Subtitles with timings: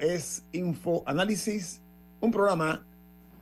[0.00, 1.80] Es Info Análisis,
[2.20, 2.84] un programa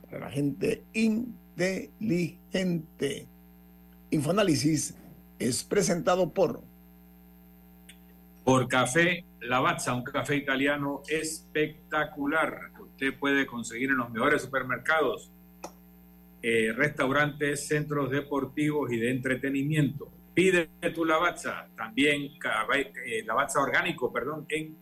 [0.03, 3.27] para la gente inteligente.
[4.11, 4.95] Infoanálisis
[5.39, 6.61] es presentado por
[8.43, 15.31] por Café Lavazza, un café italiano espectacular que usted puede conseguir en los mejores supermercados,
[16.41, 20.11] eh, restaurantes, centros deportivos y de entretenimiento.
[20.33, 22.31] Pide tu Lavazza, también
[23.05, 24.75] eh, Lavazza orgánico, perdón, en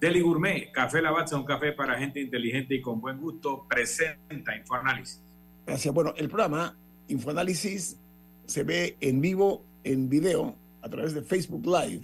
[0.00, 5.20] Deli Gourmet, Café Lavazza, un café para gente inteligente y con buen gusto, presenta Infoanálisis.
[5.66, 5.92] Gracias.
[5.92, 6.76] Bueno, el programa
[7.08, 7.98] Infoanálisis
[8.46, 12.02] se ve en vivo, en video, a través de Facebook Live,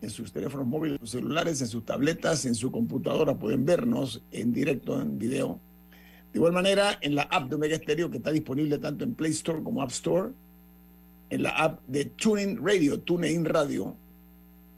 [0.00, 3.36] en sus teléfonos móviles, sus celulares, en sus tabletas, en su computadora.
[3.36, 5.60] Pueden vernos en directo, en video.
[6.32, 9.32] De igual manera, en la app de Omega Stereo, que está disponible tanto en Play
[9.32, 10.30] Store como App Store,
[11.30, 13.96] en la app de TuneIn Radio, TuneIn Radio,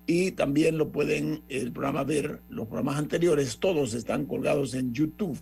[0.07, 5.39] y también lo pueden el programa ver, los programas anteriores, todos están colgados en YouTube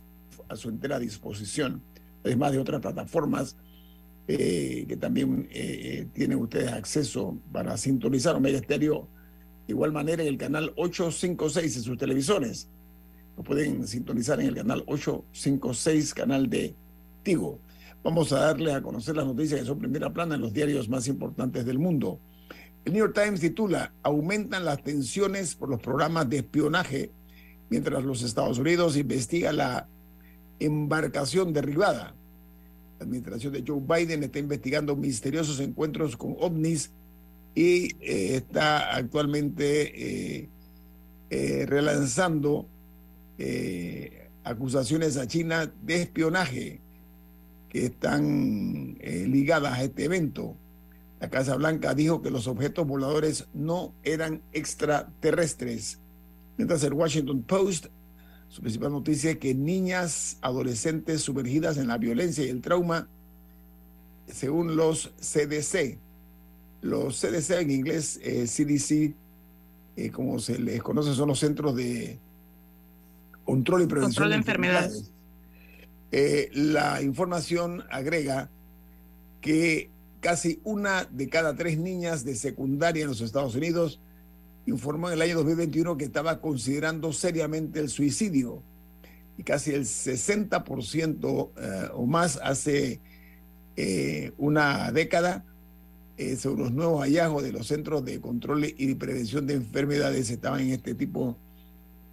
[0.48, 1.82] a su entera disposición,
[2.24, 3.56] además de otras plataformas
[4.28, 9.08] eh, que también eh, tienen ustedes acceso para sintonizar Omega Estéreo.
[9.66, 12.68] De igual manera en el canal 856 en sus televisores.
[13.36, 16.74] Lo pueden sintonizar en el canal 856, canal de
[17.22, 17.58] Tigo.
[18.04, 21.08] Vamos a darle a conocer las noticias que son primera plana en los diarios más
[21.08, 22.20] importantes del mundo.
[22.84, 27.10] El New York Times titula, aumentan las tensiones por los programas de espionaje
[27.70, 29.88] mientras los Estados Unidos investiga la
[30.58, 32.14] embarcación derribada.
[32.98, 36.90] La administración de Joe Biden está investigando misteriosos encuentros con ovnis
[37.54, 40.48] y eh, está actualmente eh,
[41.30, 42.68] eh, relanzando
[44.44, 46.80] acusaciones a China de espionaje
[47.68, 50.56] que están ligadas a este evento.
[51.22, 56.00] La Casa Blanca dijo que los objetos voladores no eran extraterrestres.
[56.56, 57.86] Mientras el Washington Post,
[58.48, 63.06] su principal noticia es que niñas, adolescentes sumergidas en la violencia y el trauma,
[64.26, 66.00] según los CDC.
[66.80, 69.14] Los CDC en inglés, CDC, eh,
[69.94, 72.18] eh, como se les conoce, son los centros de
[73.44, 75.12] control y prevención de enfermedades.
[76.10, 78.50] Eh, la información agrega
[79.40, 79.88] que
[80.22, 84.00] Casi una de cada tres niñas de secundaria en los Estados Unidos
[84.66, 88.62] informó en el año 2021 que estaba considerando seriamente el suicidio.
[89.36, 93.00] Y casi el 60% eh, o más hace
[93.74, 95.44] eh, una década,
[96.16, 100.60] eh, sobre los nuevos hallazgos de los centros de control y prevención de enfermedades, estaban
[100.60, 101.36] en este tipo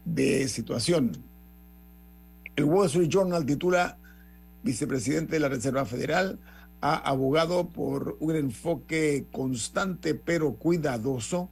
[0.04, 1.12] de situación.
[2.56, 4.00] El Wall Street Journal titula
[4.64, 6.40] Vicepresidente de la Reserva Federal
[6.82, 11.50] ha abogado por un enfoque constante pero cuidadoso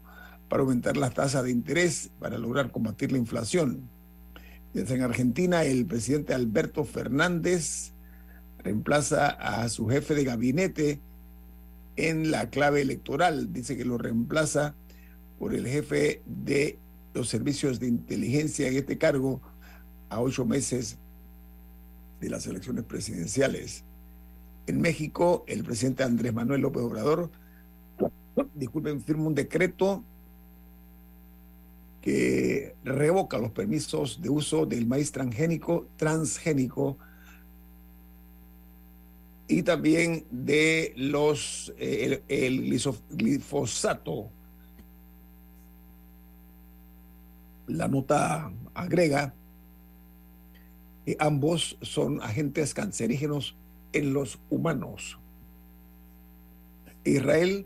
[0.50, 3.90] para aumentar las tasas de interés para lograr combatir la inflación.
[4.74, 7.94] Desde en Argentina, el presidente Alberto Fernández
[8.60, 11.00] reemplaza a su jefe de gabinete
[11.96, 13.52] en la clave electoral.
[13.52, 14.76] Dice que lo reemplaza
[15.40, 16.80] por el jefe de
[17.14, 19.42] los servicios de inteligencia en este cargo
[20.10, 20.98] a ocho meses
[22.22, 23.84] de las elecciones presidenciales.
[24.68, 27.32] En México, el presidente Andrés Manuel López Obrador,
[28.54, 30.04] disculpen, firma un decreto
[32.02, 36.98] que revoca los permisos de uso del maíz transgénico, transgénico
[39.48, 42.70] y también de los eh, el,
[43.10, 44.30] glifosato.
[47.68, 49.34] La nota agrega
[51.06, 53.56] que ambos son agentes cancerígenos
[53.98, 55.20] en los humanos.
[57.04, 57.66] Israel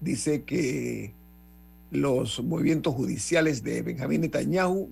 [0.00, 1.14] dice que
[1.90, 4.90] los movimientos judiciales de Benjamín Netanyahu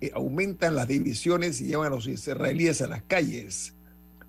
[0.00, 3.74] eh, aumentan las divisiones y llevan a los israelíes a las calles.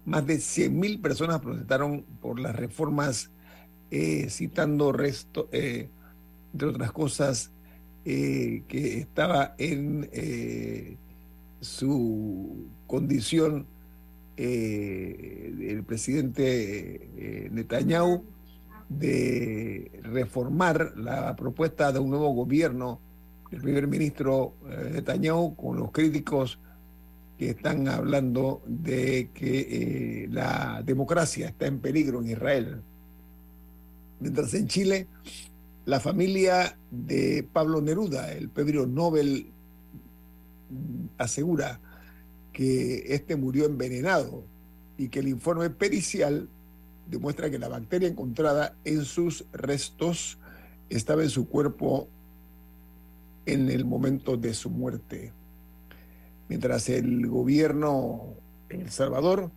[0.06, 3.32] Más de 100.000 personas protestaron por las reformas,
[3.92, 5.90] eh, citando resto, eh,
[6.54, 7.52] entre otras cosas,
[8.06, 10.08] que estaba en
[11.60, 13.66] su condición
[14.38, 18.24] el presidente Netanyahu
[18.90, 23.00] de reformar la propuesta de un nuevo gobierno
[23.52, 26.60] del primer ministro eh, Netanyahu con los críticos
[27.38, 32.82] que están hablando de que eh, la democracia está en peligro en Israel.
[34.20, 35.08] Mientras en Chile,
[35.86, 39.52] la familia de Pablo Neruda, el premio Nobel,
[41.18, 41.80] asegura
[42.56, 44.46] que este murió envenenado
[44.98, 46.48] y que el informe pericial
[47.06, 50.40] demuestra que la bacteria encontrada en sus restos
[50.90, 52.08] estaba en su cuerpo
[53.46, 55.34] en el momento de su muerte.
[56.48, 58.36] Mientras el gobierno
[58.70, 59.52] en El Salvador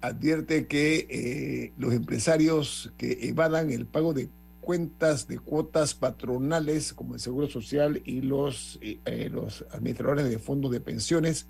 [0.00, 4.30] advierte que eh, los empresarios que evadan el pago de
[4.60, 10.40] cuentas de cuotas patronales como el Seguro Social y los, eh, eh, los administradores de
[10.40, 11.46] fondos de pensiones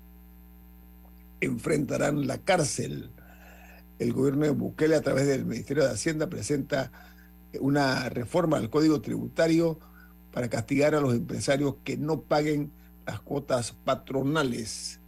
[1.41, 3.11] enfrentarán la cárcel
[4.01, 6.91] el gobierno de Bukele a través del Ministerio de Hacienda presenta
[7.59, 9.79] una reforma al Código Tributario
[10.31, 12.71] para castigar a los empresarios que no paguen
[13.05, 14.99] las cuotas patronales.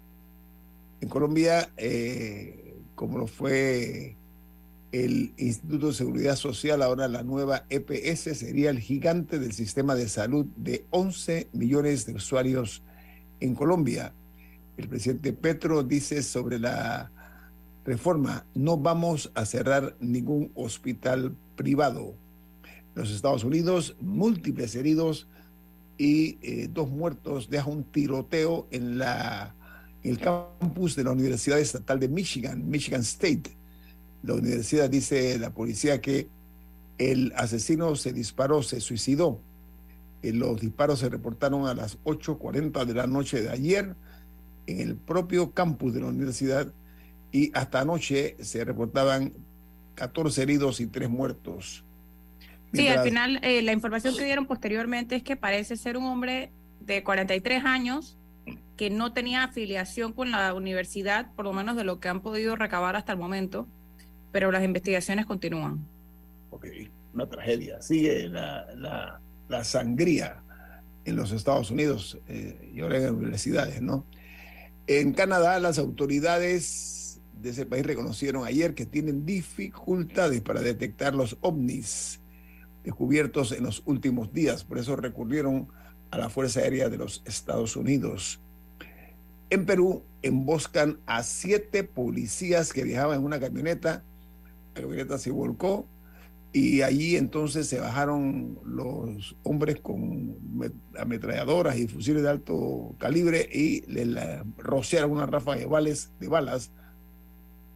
[1.01, 4.15] En Colombia, eh, como lo fue
[4.91, 10.07] el Instituto de Seguridad Social, ahora la nueva EPS sería el gigante del sistema de
[10.07, 12.83] salud de 11 millones de usuarios
[13.39, 14.13] en Colombia.
[14.77, 17.11] El presidente Petro dice sobre la
[17.85, 22.15] reforma, no vamos a cerrar ningún hospital privado.
[22.95, 25.27] Los Estados Unidos, múltiples heridos
[25.97, 29.55] y eh, dos muertos deja un tiroteo en la
[30.03, 33.55] el campus de la Universidad Estatal de Michigan, Michigan State.
[34.21, 36.27] La universidad dice la policía que
[36.97, 39.39] el asesino se disparó, se suicidó.
[40.21, 43.95] Eh, los disparos se reportaron a las 8.40 de la noche de ayer
[44.67, 46.71] en el propio campus de la universidad
[47.31, 49.33] y hasta anoche se reportaban
[49.95, 51.83] 14 heridos y 3 muertos.
[52.73, 56.51] Sí, al final eh, la información que dieron posteriormente es que parece ser un hombre
[56.79, 58.17] de 43 años
[58.77, 62.55] que no tenía afiliación con la universidad, por lo menos de lo que han podido
[62.55, 63.67] recabar hasta el momento,
[64.31, 65.85] pero las investigaciones continúan.
[66.49, 66.65] Ok,
[67.13, 67.81] una tragedia.
[67.81, 70.41] Sigue la, la, sangría
[71.05, 74.05] en los Estados Unidos eh, y ahora en universidades, ¿no?
[74.87, 81.37] En Canadá las autoridades de ese país reconocieron ayer que tienen dificultades para detectar los
[81.41, 82.19] ovnis
[82.83, 84.65] descubiertos en los últimos días.
[84.65, 85.67] Por eso recurrieron
[86.11, 88.41] a la Fuerza Aérea de los Estados Unidos.
[89.49, 94.03] En Perú emboscan a siete policías que viajaban en una camioneta.
[94.75, 95.87] La camioneta se volcó
[96.55, 100.37] y allí entonces se bajaron los hombres con
[100.95, 106.71] ametralladoras y fusiles de alto calibre y le rociaron una ráfaga de balas,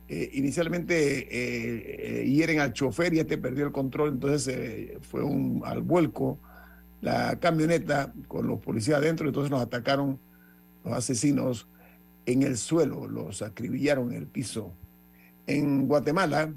[0.10, 5.64] eh, inicialmente eh, eh, hieren al chofer y este perdió el control, entonces fue un,
[5.66, 6.40] al vuelco
[7.02, 10.20] la camioneta con los policías adentro, entonces nos atacaron
[10.86, 11.68] los asesinos
[12.28, 14.72] en el suelo, los acribillaron en el piso.
[15.48, 16.54] En Guatemala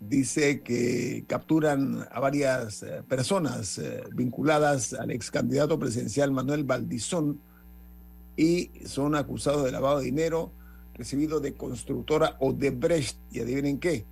[0.00, 3.80] dice que capturan a varias personas
[4.14, 7.40] vinculadas al ex candidato presidencial Manuel Valdizón
[8.36, 10.52] y son acusados de lavado de dinero
[10.94, 13.16] recibido de constructora o de Brecht.
[13.30, 14.04] Y adivinen qué,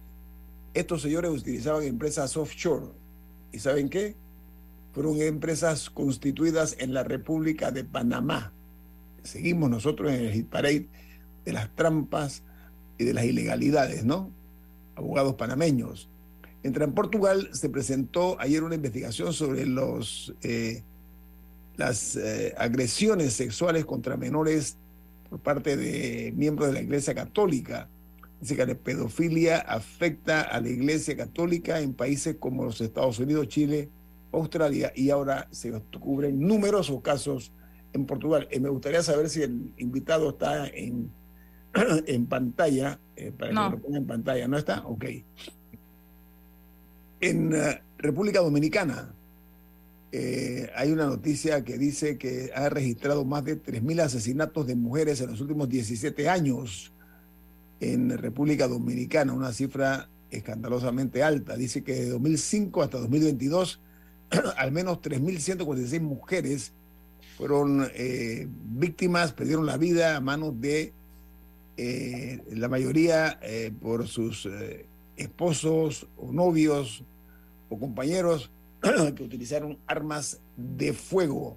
[0.75, 2.87] estos señores utilizaban empresas offshore.
[3.53, 4.17] ¿Y saben qué?
[4.93, 8.53] Fueron empresas constituidas en la República de Panamá.
[9.23, 10.89] Seguimos nosotros en el hit parade
[11.45, 12.43] de las trampas
[12.97, 14.33] y de las ilegalidades, ¿no?
[14.99, 16.09] Abogados panameños.
[16.63, 20.83] En Portugal se presentó ayer una investigación sobre los, eh,
[21.77, 24.77] las eh, agresiones sexuales contra menores
[25.31, 27.89] por parte de miembros de la Iglesia Católica.
[28.41, 33.49] Dice que la pedofilia afecta a la Iglesia Católica en países como los Estados Unidos,
[33.49, 33.89] Chile,
[34.33, 37.53] Australia y ahora se cubren numerosos casos
[37.93, 38.49] en Portugal.
[38.51, 41.11] Y me gustaría saber si el invitado está en,
[42.07, 44.49] en pantalla, eh, para que lo ponga en pantalla.
[44.49, 44.87] ¿No está?
[44.87, 45.05] Ok.
[47.21, 49.13] En eh, República Dominicana,
[50.13, 55.21] eh, hay una noticia que dice que ha registrado más de 3.000 asesinatos de mujeres
[55.21, 56.93] en los últimos 17 años.
[57.81, 61.57] en República Dominicana, una cifra escandalosamente alta.
[61.57, 63.81] Dice que de 2005 hasta 2022,
[64.57, 66.73] al menos 3.146 mujeres
[67.37, 70.93] fueron eh, víctimas, perdieron la vida a manos de
[71.79, 74.49] eh, la mayoría eh, por sus
[75.17, 77.05] esposos o novios
[77.71, 78.51] o compañeros
[79.17, 81.57] que utilizaron armas de fuego.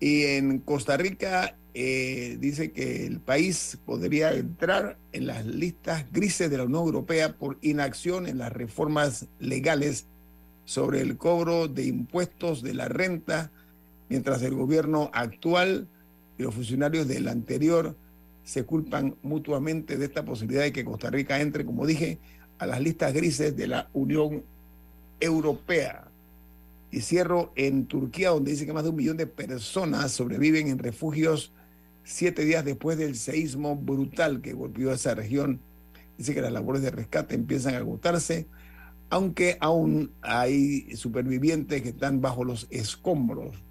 [0.00, 6.50] Y en Costa Rica eh, dice que el país podría entrar en las listas grises
[6.50, 10.06] de la Unión Europea por inacción en las reformas legales
[10.64, 13.50] sobre el cobro de impuestos de la renta,
[14.08, 15.88] mientras el gobierno actual
[16.36, 17.96] y los funcionarios del anterior
[18.48, 22.18] se culpan mutuamente de esta posibilidad de que Costa Rica entre, como dije,
[22.56, 24.42] a las listas grises de la Unión
[25.20, 26.08] Europea.
[26.90, 30.78] Y cierro en Turquía, donde dice que más de un millón de personas sobreviven en
[30.78, 31.52] refugios
[32.04, 35.60] siete días después del seísmo brutal que golpeó a esa región.
[36.16, 38.46] Dice que las labores de rescate empiezan a agotarse,
[39.10, 43.62] aunque aún hay supervivientes que están bajo los escombros.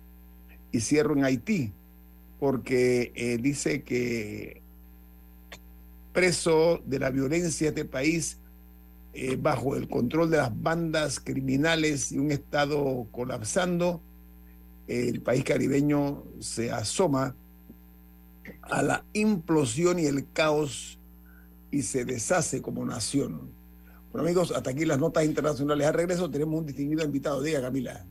[0.71, 1.73] Y cierro en Haití,
[2.39, 4.66] porque eh, dice que
[6.17, 8.39] preso de la violencia de este país,
[9.13, 14.01] eh, bajo el control de las bandas criminales y un Estado colapsando,
[14.87, 17.35] el país caribeño se asoma
[18.63, 20.97] a la implosión y el caos
[21.69, 23.51] y se deshace como nación.
[24.11, 25.85] Bueno amigos, hasta aquí las notas internacionales.
[25.85, 27.43] Al regreso tenemos un distinguido invitado.
[27.43, 28.07] Diga Camila.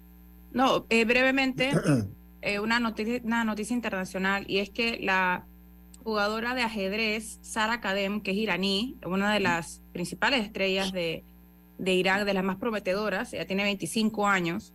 [0.52, 1.72] No, eh, brevemente,
[2.40, 5.44] eh, una, noticia, una noticia internacional y es que la
[6.06, 11.25] jugadora de ajedrez Sara Kadem, que es iraní, una de las principales estrellas de,
[11.78, 14.72] de Irán, de las más prometedoras, ella tiene 25 años,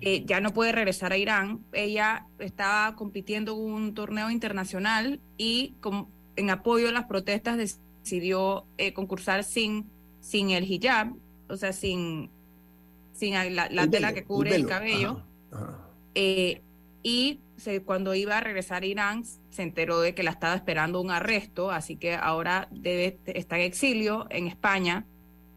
[0.00, 1.60] eh, ya no puede regresar a Irán.
[1.74, 5.74] Ella estaba compitiendo en un torneo internacional y
[6.36, 11.16] en apoyo a las protestas decidió eh, concursar sin, sin el hijab,
[11.50, 12.30] o sea, sin,
[13.12, 15.22] sin la, tela que cubre el, cabello.
[16.14, 16.62] Eh,
[17.02, 17.40] y
[17.84, 21.70] cuando iba a regresar a Irán se enteró de que la estaba esperando un arresto,
[21.70, 25.06] así que ahora debe estar en exilio en España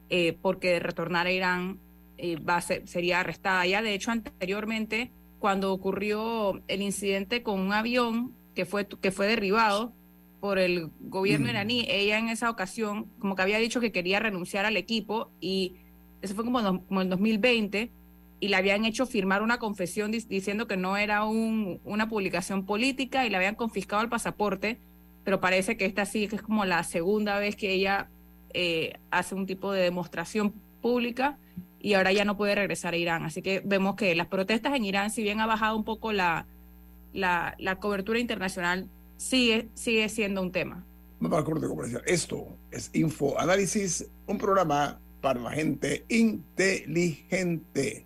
[0.10, 1.80] eh, porque de retornar a Irán
[2.18, 3.66] eh, va a sería arrestada.
[3.66, 9.28] Ya de hecho anteriormente cuando ocurrió el incidente con un avión que fue, que fue
[9.28, 9.94] derribado
[10.40, 11.50] por el gobierno mm.
[11.50, 15.76] iraní, ella en esa ocasión como que había dicho que quería renunciar al equipo y
[16.22, 17.92] eso fue como, como en 2020
[18.44, 23.26] y le habían hecho firmar una confesión diciendo que no era un, una publicación política
[23.26, 24.82] y le habían confiscado el pasaporte,
[25.24, 28.10] pero parece que esta sí que es como la segunda vez que ella
[28.54, 31.38] eh, hace un tipo de demostración pública
[31.80, 33.24] y ahora ya no puede regresar a Irán.
[33.24, 36.46] Así que vemos que las protestas en Irán, si bien ha bajado un poco la,
[37.14, 40.84] la, cobertura internacional, sigue, sigue siendo un tema.
[42.06, 48.06] Esto es Info Análisis, un programa para la gente inteligente.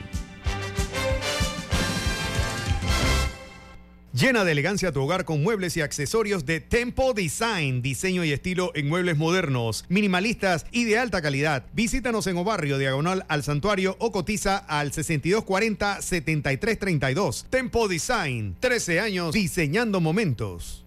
[4.21, 8.71] Llena de elegancia tu hogar con muebles y accesorios de Tempo Design, diseño y estilo
[8.75, 11.65] en muebles modernos, minimalistas y de alta calidad.
[11.73, 17.45] Visítanos en Obarrio, diagonal al santuario o cotiza al 6240-7332.
[17.49, 20.85] Tempo Design, 13 años diseñando momentos.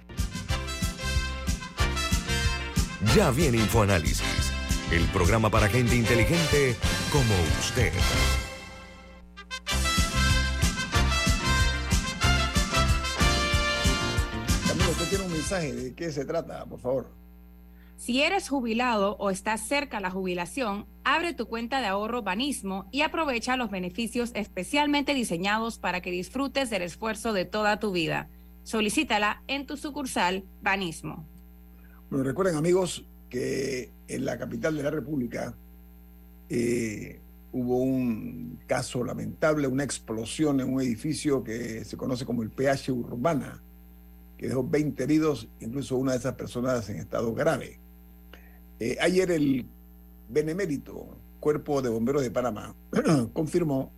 [3.17, 4.23] Ya viene InfoAnálisis,
[4.93, 6.76] el programa para gente inteligente
[7.11, 7.91] como usted.
[15.44, 15.72] Mensaje.
[15.74, 17.06] ¿De qué se trata, por favor?
[17.96, 22.88] Si eres jubilado o estás cerca a la jubilación, abre tu cuenta de ahorro Banismo
[22.90, 28.28] y aprovecha los beneficios especialmente diseñados para que disfrutes del esfuerzo de toda tu vida.
[28.62, 31.26] Solicítala en tu sucursal Banismo.
[32.10, 35.54] Bueno, recuerden amigos que en la capital de la República
[36.48, 37.20] eh,
[37.52, 42.90] hubo un caso lamentable, una explosión en un edificio que se conoce como el PH
[42.92, 43.63] Urbana,
[44.37, 47.79] que dejó 20 heridos, incluso una de esas personas en estado grave.
[48.81, 49.67] Eh, ayer el
[50.29, 52.75] Benemérito Cuerpo de Bomberos de Panamá
[53.33, 53.93] confirmó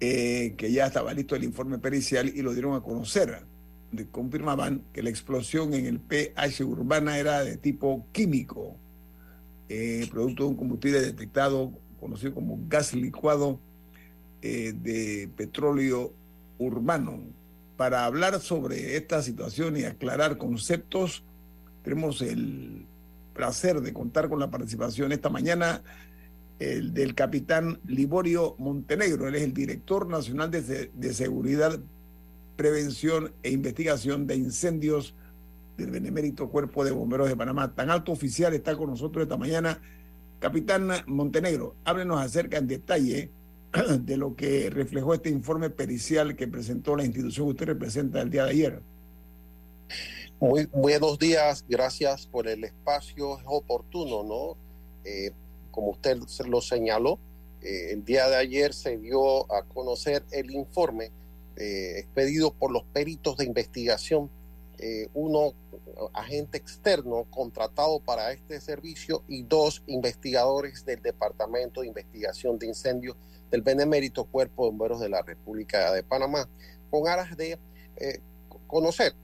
[0.00, 3.44] eh, que ya estaba listo el informe pericial y lo dieron a conocer.
[4.10, 8.76] confirmaban que la explosión en el PH Urbana era de tipo químico,
[9.68, 13.60] eh, producto de un combustible detectado, conocido como gas licuado
[14.40, 16.12] de petróleo
[16.58, 17.37] urbano.
[17.78, 21.22] Para hablar sobre esta situación y aclarar conceptos,
[21.84, 22.86] tenemos el
[23.34, 25.84] placer de contar con la participación esta mañana
[26.58, 29.28] el del capitán Liborio Montenegro.
[29.28, 31.78] Él es el director nacional de, de Seguridad,
[32.56, 35.14] Prevención e Investigación de Incendios
[35.76, 37.76] del Benemérito Cuerpo de Bomberos de Panamá.
[37.76, 39.80] Tan alto oficial está con nosotros esta mañana.
[40.40, 43.30] Capitán Montenegro, háblenos acerca en detalle
[44.00, 48.30] de lo que reflejó este informe pericial que presentó la institución que usted representa el
[48.30, 48.82] día de ayer.
[50.40, 54.56] Muy buenos días, gracias por el espacio, es oportuno, ¿no?
[55.04, 55.32] Eh,
[55.70, 57.18] como usted lo señaló,
[57.60, 61.10] eh, el día de ayer se dio a conocer el informe
[61.56, 64.30] eh, expedido por los peritos de investigación,
[65.12, 65.54] uno
[66.12, 73.16] agente externo contratado para este servicio y dos investigadores del Departamento de Investigación de Incendios
[73.50, 76.48] del Benemérito Cuerpo de Bomberos de la República de Panamá,
[76.90, 77.58] con aras de
[78.66, 79.14] conocer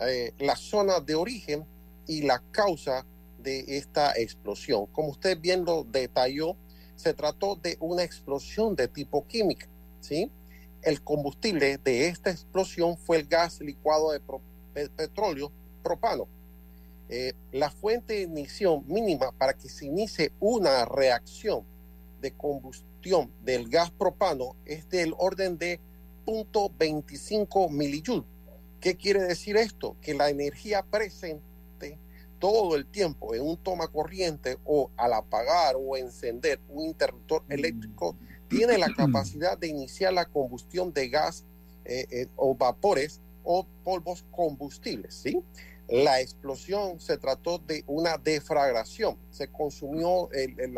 [0.00, 1.64] eh, la zona de origen
[2.08, 3.06] y la causa
[3.38, 4.86] de esta explosión.
[4.86, 6.56] Como usted bien lo detalló,
[6.96, 9.68] se trató de una explosión de tipo química,
[10.00, 10.30] ¿sí?
[10.82, 14.20] El combustible de esta explosión fue el gas licuado de,
[14.90, 16.26] petróleo propano.
[17.08, 21.64] Eh, la fuente de ignición mínima para que se inicie una reacción
[22.20, 22.32] de
[23.04, 25.80] combustión del gas propano es del orden de
[26.26, 28.24] 0.25 millijoules
[28.80, 29.96] ¿Qué quiere decir esto?
[30.02, 31.98] Que la energía presente
[32.38, 37.52] todo el tiempo en un toma corriente o al apagar o encender un interruptor mm.
[37.52, 38.16] eléctrico
[38.48, 41.46] tiene la capacidad de iniciar la combustión de gas
[41.86, 45.14] eh, eh, o vapores o polvos combustibles.
[45.14, 45.42] ¿sí?
[45.88, 50.76] La explosión se trató de una deflagración, se consumió el,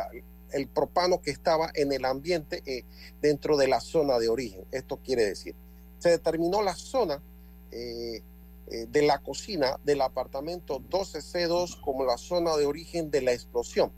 [0.72, 2.84] propano que estaba en el ambiente eh,
[3.20, 4.64] dentro de la zona de origen.
[4.70, 5.54] Esto quiere decir,
[5.98, 7.22] se determinó la zona
[7.70, 8.22] eh,
[8.68, 13.92] eh, de la cocina del apartamento 12C2 como la zona de origen de la explosión.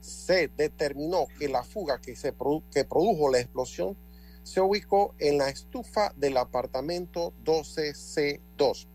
[0.00, 3.96] Se determinó que la fuga que, se produjo la explosión
[4.42, 8.86] se ubicó en la estufa del apartamento 12C2.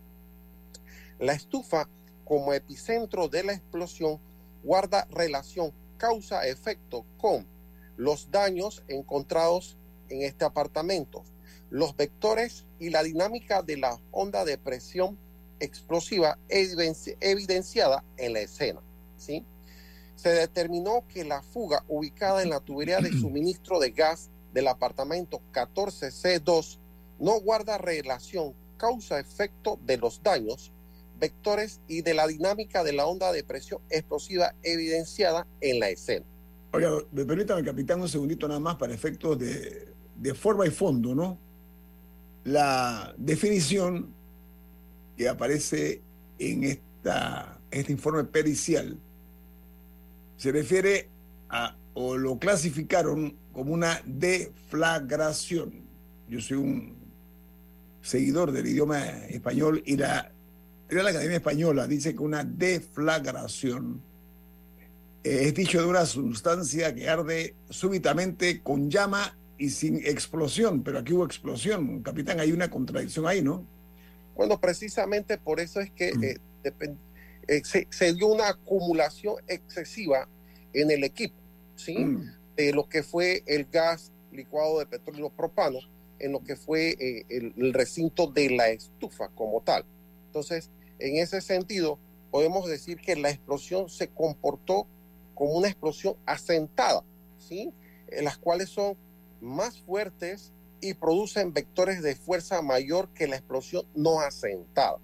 [1.19, 1.89] La estufa,
[2.23, 4.21] como epicentro de la explosión,
[4.63, 7.45] guarda relación causa-efecto con
[7.95, 9.77] los daños encontrados
[10.09, 11.23] en este apartamento,
[11.69, 15.15] los vectores y la dinámica de la onda de presión
[15.59, 18.81] explosiva evidenciada en la escena.
[19.15, 19.45] ¿sí?
[20.15, 25.39] Se determinó que la fuga ubicada en la tubería de suministro de gas del apartamento
[25.53, 26.79] 14C2
[27.19, 30.71] no guarda relación causa-efecto de los daños,
[31.21, 36.25] vectores y de la dinámica de la onda de presión explosiva evidenciada en la escena.
[36.73, 41.15] Oiga, me permítame, capitán, un segundito nada más para efectos de, de forma y fondo,
[41.15, 41.37] ¿no?
[42.43, 44.13] la definición
[45.17, 46.01] que aparece
[46.39, 48.97] en esta, este informe pericial
[50.37, 51.09] se refiere
[51.49, 55.83] a, o lo clasificaron como una deflagración.
[56.27, 56.95] Yo soy un
[58.01, 60.31] seguidor del idioma español y la
[60.91, 64.01] la Academia Española dice que una deflagración
[65.23, 71.13] es dicho de una sustancia que arde súbitamente con llama y sin explosión, pero aquí
[71.13, 72.01] hubo explosión.
[72.01, 73.65] Capitán, hay una contradicción ahí, ¿no?
[74.35, 76.23] Bueno, precisamente por eso es que mm.
[76.23, 76.37] eh,
[77.47, 80.27] eh, se, dio una acumulación excesiva
[80.73, 81.35] en el equipo,
[81.75, 81.99] ¿sí?
[81.99, 82.31] Mm.
[82.55, 85.79] De lo que fue el gas licuado de petróleo propano
[86.17, 89.85] en lo que fue eh, el, recinto de la estufa como tal.
[90.27, 90.69] Entonces,
[91.01, 91.99] en ese sentido,
[92.31, 94.87] podemos decir que la explosión se comportó
[95.33, 97.03] como una explosión asentada,
[97.37, 97.73] ¿sí?
[98.21, 98.97] Las cuales son
[99.41, 104.97] más fuertes y producen vectores de fuerza mayor que la explosión no asentada.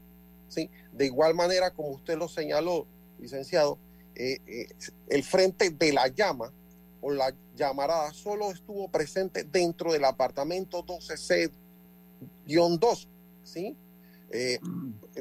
[0.47, 0.69] ¿sí?
[0.91, 2.87] De igual manera, como usted lo señaló,
[3.19, 3.77] licenciado,
[4.15, 4.67] eh, eh,
[5.09, 6.51] el frente de la llama
[7.01, 13.07] o la llamarada solo estuvo presente dentro del apartamento 12C-2,
[13.43, 13.77] ¿sí?
[14.31, 14.59] Eh,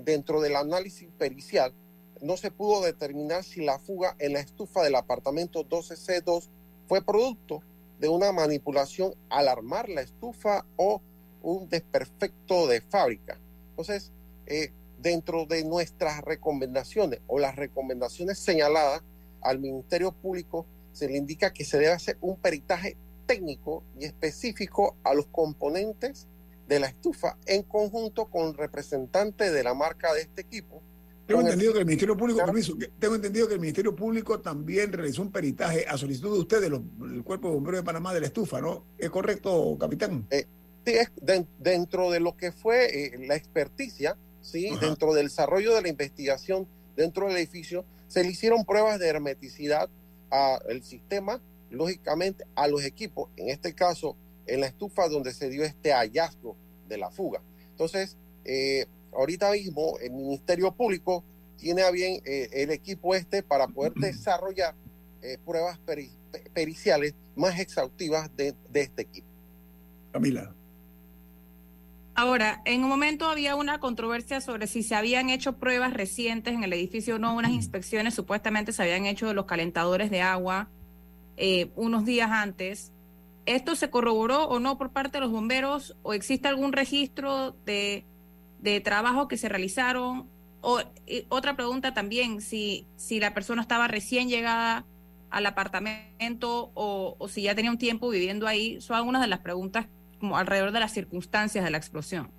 [0.03, 1.73] dentro del análisis pericial,
[2.21, 6.49] no se pudo determinar si la fuga en la estufa del apartamento 12C2
[6.88, 7.62] fue producto
[7.99, 11.03] de una manipulación al armar la estufa o
[11.42, 13.38] un desperfecto de fábrica.
[13.71, 14.12] Entonces,
[14.47, 19.03] eh, dentro de nuestras recomendaciones o las recomendaciones señaladas
[19.42, 24.97] al Ministerio Público, se le indica que se debe hacer un peritaje técnico y específico
[25.05, 26.27] a los componentes
[26.67, 30.83] de la estufa en conjunto con representantes de la marca de este equipo
[31.27, 32.41] tengo entendido que el Ministerio Público,
[33.01, 37.25] tengo entendido que el Ministerio Público también realizó un peritaje a solicitud de ustedes, del
[37.25, 38.85] Cuerpo de Bomberos de Panamá de la estufa, ¿no?
[38.97, 40.27] ¿Es correcto, capitán?
[40.31, 40.47] Eh,
[40.85, 41.11] sí, es
[41.59, 46.69] dentro de lo que fue eh, la experticia, sí, dentro del desarrollo de la investigación
[46.95, 49.91] dentro del edificio, se le hicieron pruebas de hermeticidad
[50.31, 55.65] al sistema, lógicamente a los equipos, en este caso en la estufa donde se dio
[55.65, 56.57] este hallazgo
[56.89, 57.43] de la fuga.
[57.71, 61.25] Entonces, eh, ahorita mismo el Ministerio Público
[61.57, 64.75] tiene a bien eh, el equipo este para poder desarrollar
[65.23, 65.79] eh, pruebas
[66.53, 69.27] periciales más exhaustivas de, este equipo.
[70.13, 70.55] Camila.
[72.15, 76.65] Ahora, en un momento había una controversia sobre si se habían hecho pruebas recientes en
[76.65, 80.71] el edificio o no, unas inspecciones supuestamente se habían hecho de los calentadores de agua
[81.37, 82.93] eh, unos días antes.
[83.47, 88.05] ¿Esto se corroboró o no por parte de los bomberos o existe algún registro de
[88.59, 90.29] de trabajo que se realizaron.
[90.61, 90.81] O,
[91.29, 94.85] otra pregunta también, si, si la persona estaba recién llegada
[95.31, 99.87] al apartamento o, si ya tenía un tiempo viviendo ahí, son algunas de las preguntas
[100.19, 102.31] como alrededor de las circunstancias de la explosión.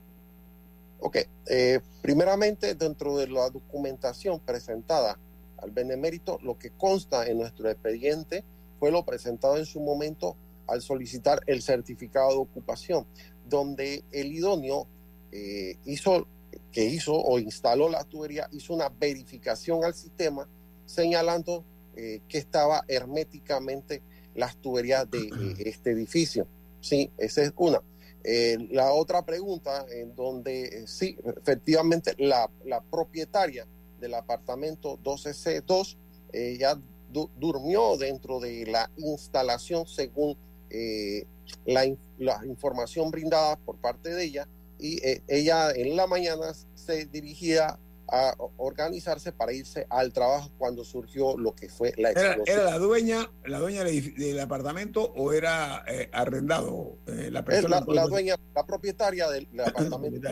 [1.00, 5.20] Ok, eh, primeramente dentro de la documentación presentada
[5.62, 8.44] al benemérito, lo que consta en nuestro expediente
[8.80, 10.36] fue lo presentado en su momento
[10.68, 13.06] al solicitar el certificado de ocupación,
[13.46, 14.88] donde el idóneo
[15.32, 16.28] eh, hizo,
[16.72, 20.48] que hizo o instaló la tubería, hizo una verificación al sistema
[20.86, 24.02] señalando eh, que estaba herméticamente
[24.36, 26.48] las tuberías de eh, este edificio.
[26.82, 27.82] Sí, esa es una.
[28.72, 33.66] la otra pregunta, en donde sí, efectivamente la, la, propietaria
[34.00, 35.98] del apartamento 12C2
[36.60, 36.80] ya
[37.40, 40.38] durmió dentro de la instalación según
[41.66, 41.86] la,
[42.18, 44.48] la, información brindada por parte de ella
[44.80, 50.86] y eh, ella en la mañana se dirigía a organizarse para irse al trabajo cuando
[50.86, 52.46] surgió lo que fue la explosión.
[52.48, 57.84] ¿Era, la dueña la dueña del, apartamento o era eh, arrendado eh, la persona?
[57.86, 60.30] La, dueña, la propietaria del, apartamento.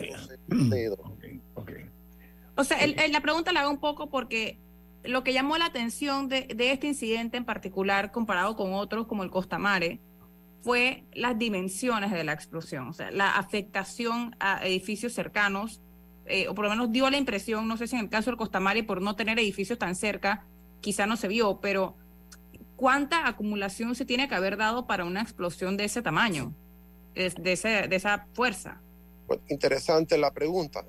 [2.56, 4.58] O sea, la pregunta la hago un poco porque
[5.04, 9.22] lo que llamó la atención de, de este incidente en particular comparado con otros como
[9.22, 10.00] el Costamare
[10.62, 15.80] fue las dimensiones de la explosión, o sea, la afectación a edificios cercanos,
[16.26, 18.36] eh, o por lo menos dio la impresión, no sé si en el caso del
[18.36, 20.44] Costamare, por no tener edificios tan cerca,
[20.80, 21.96] quizá no se vio, pero
[22.74, 26.52] ¿cuánta acumulación se tiene que haber dado para una explosión de ese tamaño,
[27.14, 28.80] de, esa fuerza?
[29.48, 30.84] Interesante la pregunta.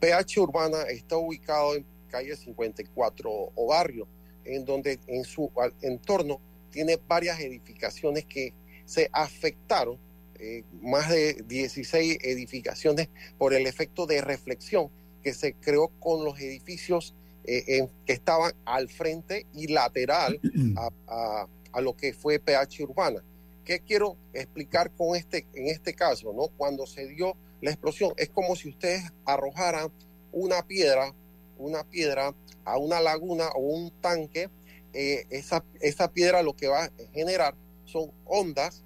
[0.00, 4.06] PH eh, Urbana está ubicado en calle 54 o barrio,
[4.44, 5.50] en donde en su
[5.82, 8.52] entorno tiene varias edificaciones que
[8.84, 9.98] se afectaron
[10.38, 14.90] eh, más de 16 edificaciones por el efecto de reflexión
[15.22, 20.40] que se creó con los edificios eh, que estaban al frente y lateral
[21.06, 21.46] a,
[21.80, 23.22] lo que fue PH Urbana.
[23.64, 26.32] ¿Qué quiero explicar con este, en este caso?
[26.32, 26.48] ¿no?
[26.56, 29.90] Cuando se dio la explosión, es como si ustedes arrojaran
[30.32, 31.14] una piedra,
[31.58, 34.50] una piedra a una laguna o un tanque,
[34.92, 37.54] eh, esa, esa piedra lo que va a generar
[37.94, 38.82] son ondas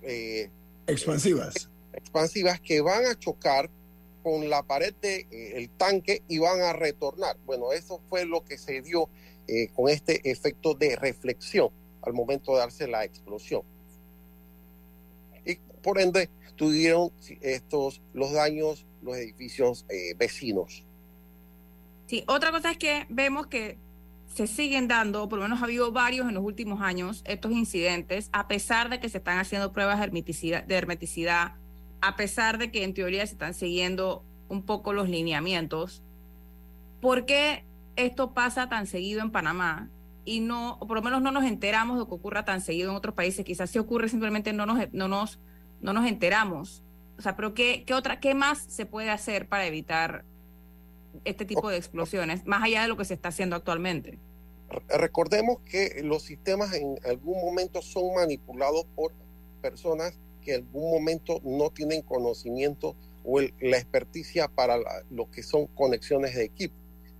[0.00, 0.48] eh,
[0.86, 1.68] expansivas.
[1.92, 3.68] expansivas que van a chocar
[4.22, 7.36] con la pared del de, eh, tanque y van a retornar.
[7.44, 9.10] Bueno, eso fue lo que se dio
[9.46, 11.68] eh, con este efecto de reflexión
[12.00, 13.62] al momento de darse la explosión.
[15.44, 19.84] Y por ende tuvieron estos los daños los edificios
[20.16, 20.84] vecinos.
[22.06, 23.78] Sí, otra cosa es que vemos que
[24.36, 28.28] se siguen dando, por lo menos ha habido varios en los últimos años, estos incidentes,
[28.34, 31.54] a pesar de que se están haciendo pruebas de hermeticidad, de hermeticidad
[32.02, 36.02] a pesar de que en teoría se están siguiendo un poco los lineamientos.
[37.00, 37.64] ¿Por qué
[37.96, 39.88] esto pasa tan seguido en Panamá
[40.26, 42.96] y no, o por lo menos no nos enteramos de que ocurra tan seguido en
[42.96, 43.42] otros países.
[43.42, 45.40] Quizás si ocurre simplemente no nos, no nos,
[45.80, 46.82] no nos enteramos.
[47.16, 50.26] O sea, pero ¿qué, qué, otra, ¿qué más se puede hacer para evitar
[51.24, 54.18] este tipo de explosiones, más allá de lo que se está haciendo actualmente?
[54.88, 59.12] Recordemos que los sistemas en algún momento son manipulados por
[59.62, 64.78] personas que en algún momento no tienen conocimiento o la experticia para
[65.10, 66.74] lo que son conexiones de equipo.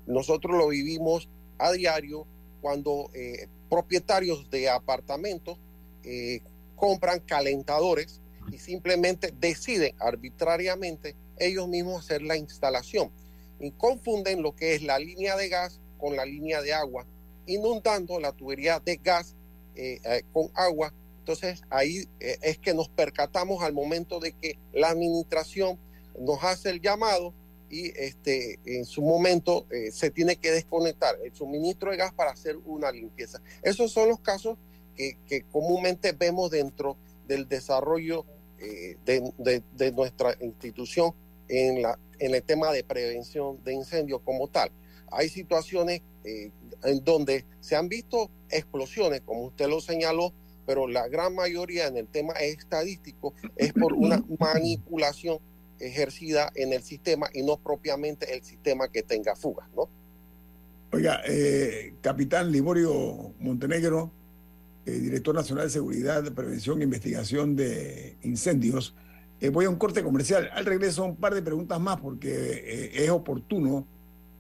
[0.07, 1.29] Nosotros lo vivimos
[1.59, 2.27] a diario
[2.61, 5.59] cuando eh, propietarios de apartamentos
[6.05, 6.41] eh,
[6.77, 8.21] compran calentadores
[8.53, 13.11] y simplemente deciden arbitrariamente ellos mismos hacer la instalación
[13.59, 17.07] y confunden lo que es la línea de gas con la línea de agua,
[17.47, 19.35] inundando la tubería de gas
[19.75, 20.93] eh, con agua.
[21.19, 25.79] Entonces ahí es que nos percatamos al momento de que la administración
[26.21, 27.35] nos hace el llamado
[27.69, 32.31] y este, en su momento eh, se tiene que desconectar el suministro de gas para
[32.31, 33.41] hacer una limpieza.
[33.63, 34.57] Esos son los casos
[34.95, 38.25] que, comúnmente vemos dentro del desarrollo
[38.59, 41.13] eh, de, nuestra institución
[41.49, 44.71] en, la, en el tema de prevención de incendios como tal.
[45.11, 46.51] Hay situaciones eh,
[46.85, 50.33] en donde se han visto explosiones, como usted lo señaló,
[50.67, 55.39] pero la gran mayoría en el tema estadístico es por una manipulación
[55.79, 59.89] ejercida en el sistema y no propiamente el sistema que tenga fugas, ¿no?
[60.93, 64.11] Oiga, eh, capitán Liborio Montenegro,
[64.87, 68.95] eh, director nacional de seguridad, prevención e investigación de incendios.
[69.41, 70.49] Eh, voy a un corte comercial.
[70.53, 73.87] Al regreso, un par de preguntas más, porque es oportuno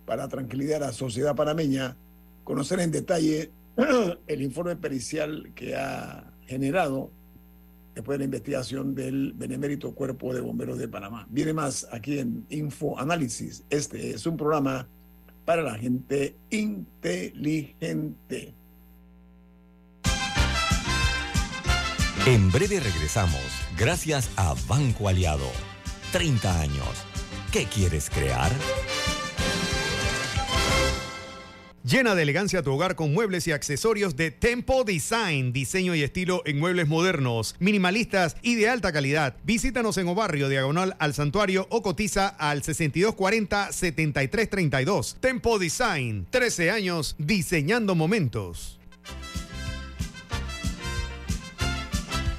[0.06, 1.96] para tranquilidad a la sociedad panameña
[2.44, 3.50] conocer en detalle
[4.26, 7.10] el informe pericial que ha generado
[7.94, 11.26] después de la investigación del Benemérito Cuerpo de Bomberos de Panamá.
[11.30, 13.64] Viene más aquí en Info Análisis.
[13.68, 14.86] Este es un programa
[15.44, 18.54] para la gente inteligente.
[22.26, 23.40] En breve regresamos,
[23.78, 25.48] gracias a Banco Aliado.
[26.10, 26.88] 30 años.
[27.52, 28.50] ¿Qué quieres crear?
[31.84, 36.42] Llena de elegancia tu hogar con muebles y accesorios de Tempo Design, diseño y estilo
[36.46, 39.36] en muebles modernos, minimalistas y de alta calidad.
[39.44, 45.14] Visítanos en Obarrio, diagonal al santuario o cotiza al 6240-7332.
[45.20, 48.80] Tempo Design, 13 años diseñando momentos.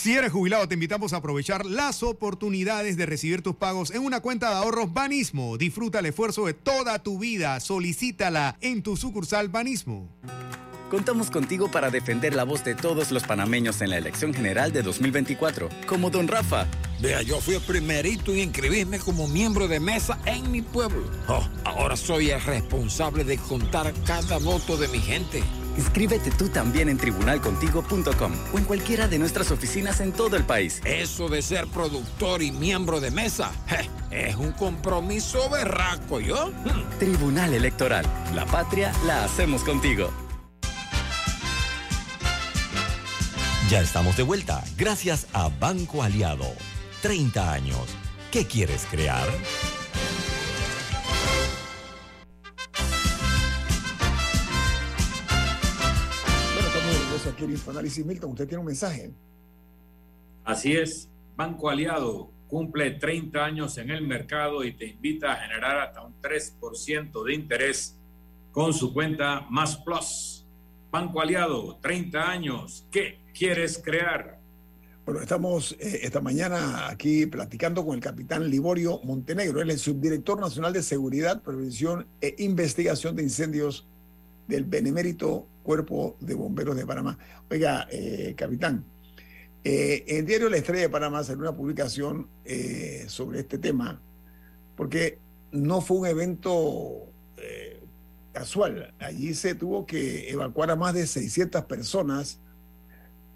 [0.00, 4.20] Si eres jubilado, te invitamos a aprovechar las oportunidades de recibir tus pagos en una
[4.20, 5.58] cuenta de ahorros Banismo.
[5.58, 7.60] Disfruta el esfuerzo de toda tu vida.
[7.60, 10.08] Solicítala en tu sucursal Banismo.
[10.90, 14.80] Contamos contigo para defender la voz de todos los panameños en la elección general de
[14.80, 16.66] 2024, como don Rafa.
[17.02, 21.04] Vea, yo fui el primerito en inscribirme como miembro de mesa en mi pueblo.
[21.28, 25.42] Oh, ahora soy el responsable de contar cada voto de mi gente.
[25.76, 30.80] Inscríbete tú también en tribunalcontigo.com o en cualquiera de nuestras oficinas en todo el país.
[30.84, 33.52] Eso de ser productor y miembro de mesa
[34.10, 36.52] es un compromiso berraco, ¿yo?
[36.98, 38.06] Tribunal Electoral.
[38.34, 40.10] La patria la hacemos contigo.
[43.70, 46.46] Ya estamos de vuelta, gracias a Banco Aliado.
[47.02, 47.86] 30 años.
[48.32, 49.28] ¿Qué quieres crear?
[57.60, 58.04] Infoanálisis.
[58.04, 59.12] Milton, usted tiene un mensaje.
[60.44, 61.08] Así es.
[61.36, 66.14] Banco Aliado cumple 30 años en el mercado y te invita a generar hasta un
[66.20, 67.96] 3% de interés
[68.50, 70.46] con su cuenta Más Plus.
[70.90, 72.86] Banco Aliado, 30 años.
[72.90, 74.40] ¿Qué quieres crear?
[75.04, 79.80] Bueno, estamos eh, esta mañana aquí platicando con el capitán Liborio Montenegro, él es el
[79.94, 83.88] subdirector nacional de Seguridad, Prevención e Investigación de Incendios
[84.50, 87.18] del Benemérito Cuerpo de Bomberos de Panamá.
[87.50, 88.84] Oiga, eh, capitán,
[89.64, 92.28] eh, en Diario La Estrella de Panamá salió una publicación
[93.06, 94.00] sobre este tema,
[94.76, 95.18] porque
[95.52, 97.06] no fue un evento
[98.32, 98.94] casual.
[98.98, 102.40] Allí se tuvo que evacuar a más de 600 personas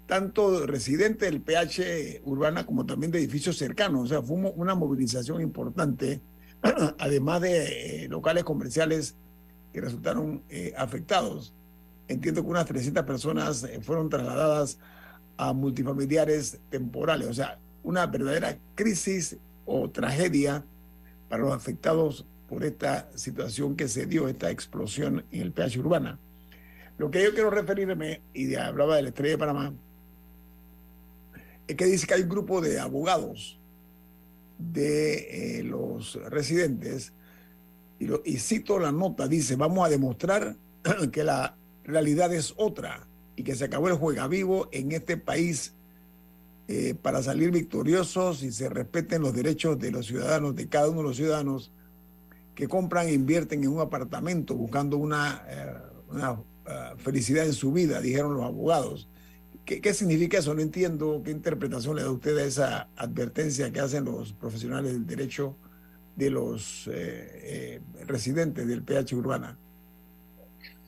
[0.05, 4.03] tanto residentes del PH urbana como también de edificios cercanos.
[4.03, 6.21] O sea, fue una movilización importante,
[6.99, 9.15] además de eh, locales comerciales
[9.75, 11.53] que resultaron eh, afectados.
[12.07, 14.79] Entiendo que unas 300 personas eh, fueron trasladadas
[15.35, 17.27] a multifamiliares temporales.
[17.27, 19.35] O sea, una verdadera crisis
[19.65, 20.63] o tragedia
[21.27, 26.19] para los afectados por esta situación que se dio, esta explosión en el PH urbana.
[26.97, 29.73] Lo que yo quiero referirme, y hablaba de la estrella de Panamá,
[31.67, 33.59] es que dice que hay un grupo de abogados
[34.57, 37.11] de eh, los residentes,
[37.99, 40.57] y, cito la nota, dice, vamos a demostrar
[41.11, 45.73] que la realidad es otra y que se acabó el juega vivo en este país
[46.67, 50.99] eh, para salir victoriosos y se respeten los derechos de los ciudadanos, de cada uno
[50.99, 51.71] de los ciudadanos
[52.53, 55.73] que compran e invierten en un apartamento buscando una, eh,
[56.97, 59.07] felicidad en su vida, dijeron los abogados.
[59.65, 60.53] ¿Qué, ¿Qué, significa eso?
[60.53, 65.05] No entiendo qué interpretación le da usted a esa advertencia que hacen los profesionales del
[65.05, 65.55] derecho
[66.15, 66.89] de los
[68.05, 69.57] residentes del PH Urbana.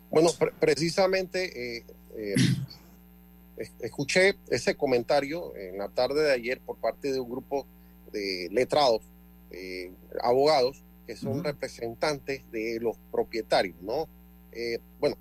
[0.10, 1.84] Bueno, pre precisamente
[2.18, 2.36] eh,
[3.80, 7.68] escuché ese comentario en la tarde de ayer por parte de un grupo
[8.12, 9.02] de letrados,
[9.52, 14.10] eh, abogados, que son representantes de los propietarios, ¿no?
[14.52, 15.18] Eh, bueno,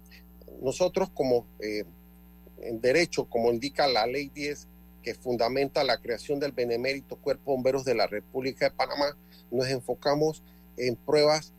[0.61, 4.66] nosotros como en derecho, como indica la ley 10,
[5.03, 9.16] que fundamenta la creación del Benemérito Cuerpo Bomberos de la República de Panamá,
[9.51, 10.43] nos enfocamos
[10.77, 11.53] en pruebas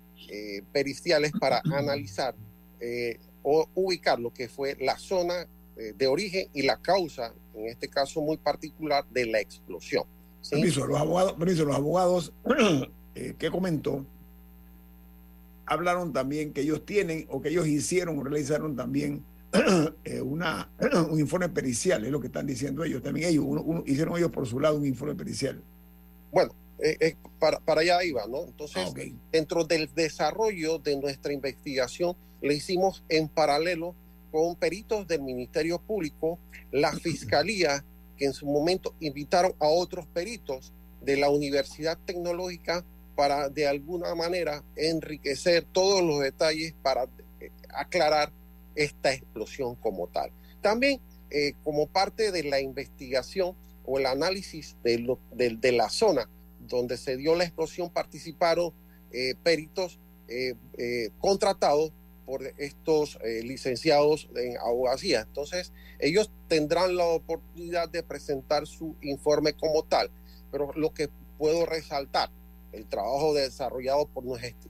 [0.73, 2.35] periciales para analizar
[3.49, 5.47] o ubicar lo que fue la zona
[5.77, 10.03] eh, de origen y la causa, en este caso muy particular, de la explosión.
[10.49, 12.33] Permiso, los abogados, permiso, los abogados
[13.15, 14.05] eh, que comentó
[15.65, 19.23] hablaron también que ellos tienen o que ellos hicieron o realizaron también
[20.03, 20.69] eh, una,
[21.11, 23.03] un informe pericial, es lo que están diciendo ellos.
[23.03, 23.45] También ellos
[23.85, 25.61] hicieron ellos por su lado un informe pericial.
[26.31, 26.53] Bueno,
[27.39, 28.43] para, para, allá iba, ¿no?
[28.45, 33.95] Entonces, ah, dentro del desarrollo de nuestra investigación, le hicimos en paralelo
[34.31, 36.39] con peritos del Ministerio Público,
[36.71, 37.83] la Fiscalía,
[38.17, 42.83] que en su momento invitaron a otros peritos de la Universidad Tecnológica
[43.15, 47.07] para de alguna manera enriquecer todos los detalles para
[47.39, 48.31] eh, aclarar
[48.75, 50.31] esta explosión como tal.
[50.61, 56.29] También eh, como parte de la investigación o el análisis de, lo, de, la zona
[56.67, 58.73] donde se dio la explosión participaron
[59.11, 59.99] eh, peritos
[61.19, 61.93] contratados
[62.27, 65.21] por estos eh, licenciados en abogacía.
[65.21, 70.11] Entonces, ellos tendrán la oportunidad de presentar su informe como tal.
[70.51, 72.29] Pero lo que puedo resaltar,
[72.73, 74.25] el trabajo desarrollado por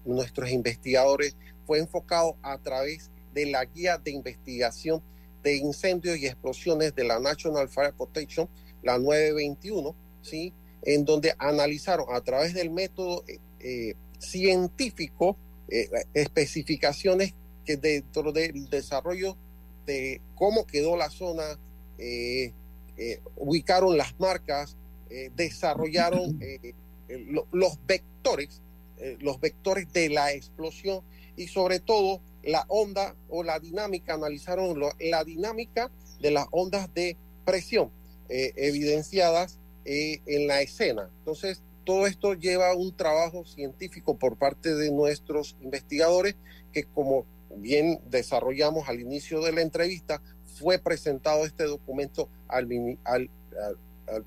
[0.05, 5.01] nuestros investigadores fue enfocado a través de la guía de investigación
[5.41, 8.47] de incendios y explosiones de la National Fire Protection,
[8.83, 10.53] la 921, ¿sí?
[10.87, 15.37] En donde analizaron a través del método eh, eh, científico
[16.13, 17.33] especificaciones
[17.65, 19.35] que dentro del desarrollo
[19.85, 21.59] de cómo quedó la zona,
[21.97, 22.53] eh,
[22.97, 24.75] eh, ubicaron las marcas,
[25.09, 26.39] eh, desarrollaron
[27.51, 28.61] los vectores,
[29.19, 31.01] los vectores de la explosión
[31.35, 37.15] y sobre todo la onda o la dinámica, analizaron la dinámica de las ondas de
[37.45, 37.91] presión
[38.27, 41.09] evidenciadas en la escena.
[41.19, 46.35] Entonces, todo esto lleva un trabajo científico por parte de nuestros investigadores
[46.73, 52.67] que como bien desarrollamos al inicio de la entrevista, fue presentado este documento al,
[53.05, 53.29] al,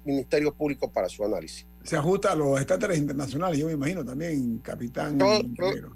[0.04, 1.66] Ministerio Público para su análisis.
[1.84, 5.18] Se ajusta a los estándares internacionales, yo me imagino también, capitán.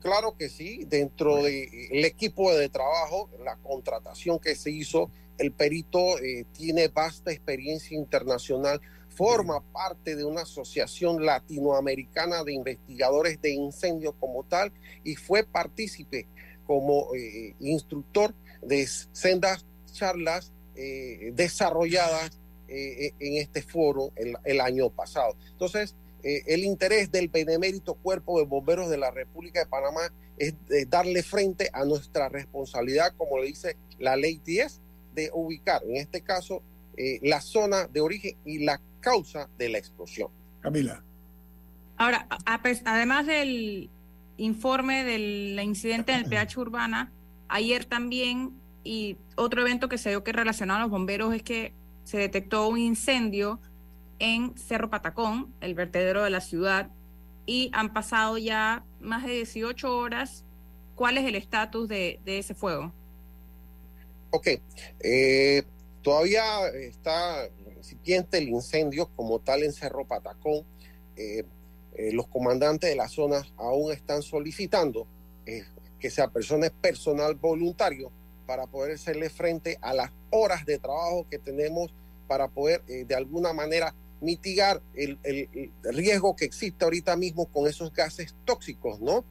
[0.01, 6.19] Claro, que sí, dentro del equipo de trabajo, la contratación que se hizo, el perito
[6.19, 8.81] eh, tiene vasta experiencia internacional,
[9.15, 14.73] forma parte de una asociación latinoamericana de investigadores de incendios como tal
[15.05, 16.27] y fue partícipe
[16.67, 25.37] como eh, instructor de sendas charlas eh, desarrolladas eh, en este foro el, año pasado.
[25.53, 30.55] Entonces, el interés del Benemérito Cuerpo de Bomberos de la República de Panamá es
[30.89, 34.81] darle frente a nuestra responsabilidad, como le dice la ley 10,
[35.15, 36.63] de ubicar, en este caso,
[37.21, 40.29] la zona de origen y la causa de la explosión.
[40.61, 41.05] Camila.
[41.97, 42.27] Ahora,
[42.85, 43.91] además del,
[44.37, 47.13] informe del incidente en el PH Urbana.
[47.49, 48.53] Ayer también,
[48.83, 51.73] y otro evento que se dio que relacionado a los bomberos es que
[52.05, 53.61] se detectó un incendio
[54.19, 56.91] en Cerro Patacón, el vertedero de la ciudad,
[57.47, 60.45] y han pasado ya más de 18 horas.
[60.95, 62.93] ¿Cuál es el estatus de, ese fuego?
[64.31, 64.49] Ok,
[65.01, 65.63] eh,
[66.03, 67.49] todavía está
[67.85, 70.65] incipiente el incendio como tal en Cerro Patacón.
[71.17, 71.45] Eh,
[71.97, 75.07] eh, los comandantes de las zonas aún están solicitando
[75.47, 75.65] eh,
[76.01, 78.11] que se apersone personal voluntario
[78.47, 81.93] para poder hacerle frente a las horas de trabajo que tenemos
[82.27, 85.19] para poder de alguna manera mitigar el,
[85.83, 89.25] riesgo que existe ahorita mismo con esos gases tóxicos, ¿no?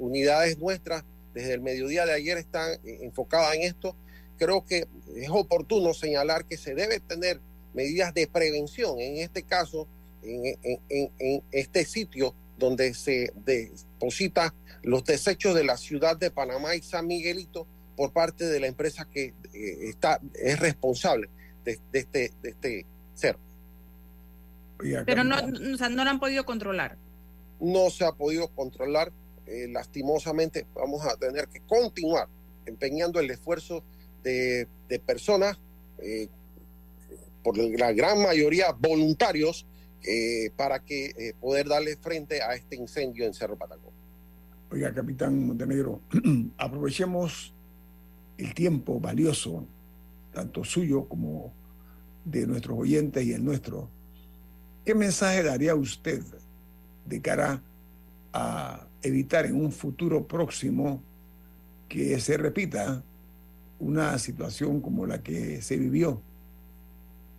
[0.00, 3.94] unidades nuestras desde el mediodía de ayer están enfocadas en esto.
[4.38, 4.86] Creo que
[5.16, 7.40] es oportuno señalar que se debe tener
[7.74, 9.86] medidas de prevención, en este caso,
[10.22, 17.06] en, este sitio donde se deposita los desechos de la ciudad de Panamá y San
[17.06, 17.66] Miguelito
[17.96, 21.28] por parte de la empresa que eh, está, es responsable
[21.64, 23.36] de, este, de este ser.
[24.78, 26.96] Pero no, no lo han podido controlar.
[27.60, 29.12] No se ha podido controlar.
[29.46, 32.28] Eh, lastimosamente vamos a tener que continuar
[32.66, 33.82] empeñando el esfuerzo
[34.22, 35.58] de, de personas
[36.00, 36.28] eh,
[37.42, 39.66] por la gran mayoría voluntarios,
[40.02, 43.92] eh, para que eh, poder darle frente a este incendio en Cerro Patacón.
[44.70, 46.00] Oiga, capitán Montenegro,
[46.56, 47.52] aprovechemos
[48.36, 49.66] el tiempo valioso,
[50.32, 51.52] tanto suyo como
[52.24, 53.88] de nuestros oyentes y el nuestro.
[54.84, 56.22] ¿Qué mensaje daría usted
[57.06, 57.62] de cara
[58.32, 61.02] a evitar en un futuro próximo
[61.88, 63.02] que se repita
[63.80, 66.22] una situación como la que se vivió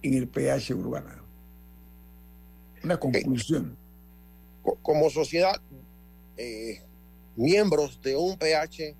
[0.02, 1.24] en el PH urbana.
[2.84, 3.78] Una conclusión.
[4.82, 5.62] Como sociedad,
[6.38, 6.82] eh,
[7.36, 8.96] miembros de un PH,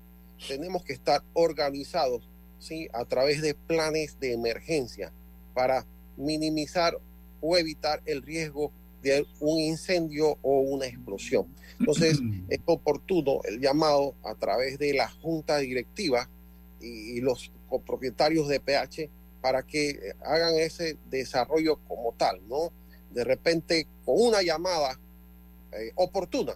[0.48, 2.28] tenemos que estar organizados
[2.58, 2.88] ¿sí?
[2.92, 5.12] a través de planes de emergencia
[5.54, 5.86] para
[6.16, 6.98] minimizar
[7.40, 8.72] o evitar el riesgo
[9.02, 11.46] de un incendio o una explosión.
[11.78, 16.28] Entonces, es oportuno el llamado a través de la junta directiva
[16.80, 19.10] y los copropietarios de PH
[19.40, 22.72] para que eh, hagan ese desarrollo como tal, ¿no?
[23.10, 24.98] De repente, con una llamada
[25.72, 26.54] eh, oportuna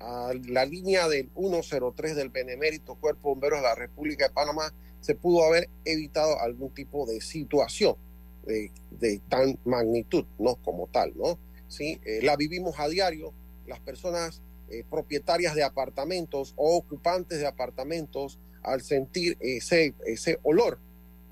[0.00, 5.14] a la línea del 103 del Benemérito Cuerpo Bomberos de la República de Panamá, se
[5.14, 7.96] pudo haber evitado algún tipo de situación
[8.44, 10.56] de, tan magnitud, ¿no?
[10.56, 11.38] Como tal, ¿no?
[11.68, 12.00] ¿Sí?
[12.04, 13.32] Eh, la vivimos a diario,
[13.66, 14.42] las personas
[14.90, 20.78] propietarias de apartamentos o ocupantes de apartamentos, al sentir ese, ese olor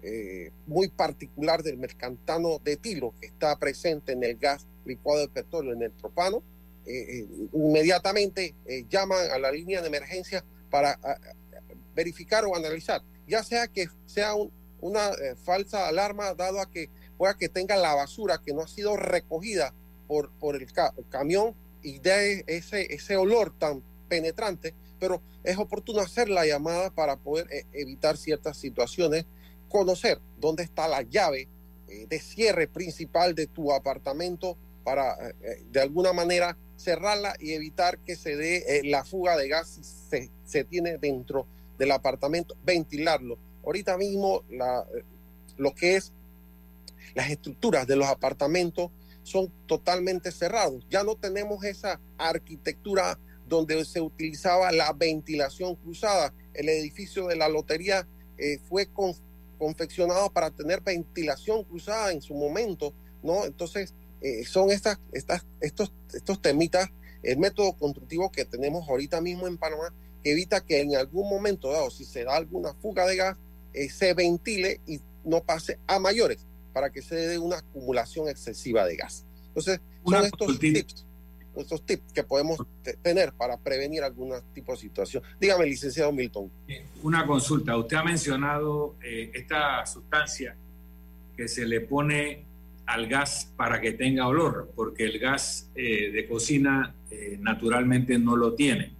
[0.08, 5.28] eh, muy particular del mercantano de tiro que está presente en el gas licuado de
[5.28, 6.44] petróleo, en el propano,
[6.86, 8.54] eh, eh, inmediatamente
[8.88, 10.96] llaman a la línea de emergencia para
[11.96, 14.30] verificar o analizar, ya sea que sea
[14.80, 15.10] una
[15.42, 16.88] falsa alarma dado a que
[17.18, 19.74] pueda que tenga la basura que no ha sido recogida
[20.06, 20.68] por, por el,
[21.08, 27.16] camión y de ese, ese olor tan penetrante, pero es oportuno hacer la llamada para
[27.16, 29.26] poder evitar ciertas situaciones
[29.76, 31.48] conocer dónde está la llave
[31.86, 37.52] eh, de cierre principal de tu apartamento para eh, eh, de alguna manera cerrarla y
[37.52, 41.46] evitar que se dé la fuga de gas si se, tiene dentro
[41.76, 43.36] del apartamento, ventilarlo.
[43.66, 44.86] Ahorita mismo la,
[45.58, 46.14] lo que es
[47.14, 48.90] las estructuras de los apartamentos
[49.24, 50.86] son totalmente cerrados.
[50.88, 56.32] Ya no tenemos esa arquitectura donde se utilizaba la ventilación cruzada.
[56.54, 58.06] El edificio de la lotería
[58.68, 59.14] fue con,
[59.58, 62.92] confeccionado para tener ventilación cruzada en su momento,
[63.22, 63.44] ¿no?
[63.44, 66.88] Entonces, eh, son estas, estas, estos, estos temitas,
[67.22, 69.92] el método constructivo que tenemos ahorita mismo en Panamá,
[70.22, 73.36] que evita que en algún momento dado, si se da alguna fuga de gas,
[73.72, 78.86] eh, se ventile y no pase a mayores, para que se dé una acumulación excesiva
[78.86, 79.24] de gas.
[79.48, 81.05] Entonces, son estos tips
[81.60, 82.58] estos tips que podemos
[83.02, 85.22] tener para prevenir algún tipo de situación.
[85.40, 86.50] Dígame, licenciado Milton.
[86.68, 87.76] Eh, una consulta.
[87.76, 90.56] Usted ha mencionado eh, esta sustancia
[91.36, 92.44] que se le pone
[92.86, 96.94] al gas para que tenga olor, porque el gas eh, de cocina
[97.40, 98.92] naturalmente no lo tiene.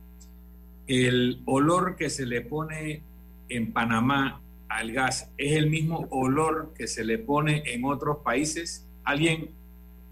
[0.87, 3.03] El olor que se le pone
[3.49, 8.87] en Panamá al gas es el mismo olor que se le pone en otros países.
[9.05, 9.51] Alguien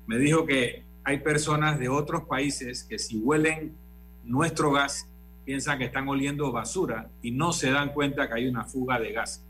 [0.06, 3.76] me dijo que hay personas de otros países que si huelen
[4.24, 5.06] nuestro gas
[5.44, 9.12] piensan que están oliendo basura y no se dan cuenta que hay una fuga de
[9.12, 9.44] gas.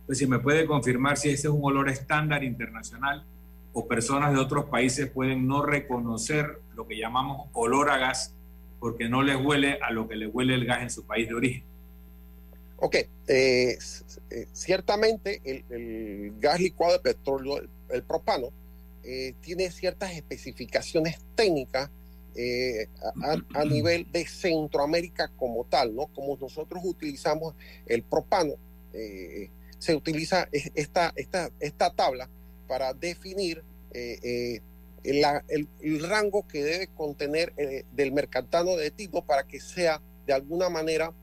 [0.00, 3.24] Entonces, si me puede confirmar si ese es un olor estándar internacional
[3.72, 8.34] o personas de otros países pueden no reconocer lo que llamamos olor a gas
[8.80, 11.34] porque no les huele a lo que le huele el gas en su país de
[11.34, 11.64] origen.
[12.78, 13.08] Ok, eh,
[14.30, 18.48] eh, ciertamente el, gas licuado de petróleo, el propano,
[19.08, 21.90] eh, tiene ciertas especificaciones técnicas
[22.34, 22.88] eh,
[23.54, 26.08] a, nivel de Centroamérica como tal, ¿no?
[26.08, 27.54] Como nosotros utilizamos
[27.86, 28.54] el propano,
[28.92, 29.48] eh,
[29.78, 32.28] se utiliza esta, esta, esta tabla
[32.66, 34.60] para definir el,
[36.02, 37.54] rango que debe contener
[37.92, 41.14] del mercantano de tipo para que sea de alguna manera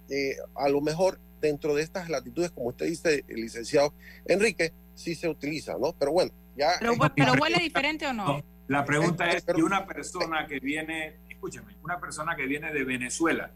[0.55, 3.95] a lo mejor dentro de estas latitudes, como usted dice, el licenciado
[4.27, 5.93] Enrique, sí se utiliza, ¿no?
[5.93, 6.73] Pero bueno, ya...
[7.15, 8.43] Pero, huele diferente o no?
[8.67, 13.53] La pregunta es, si una persona que viene, escúchame, una persona que viene de Venezuela,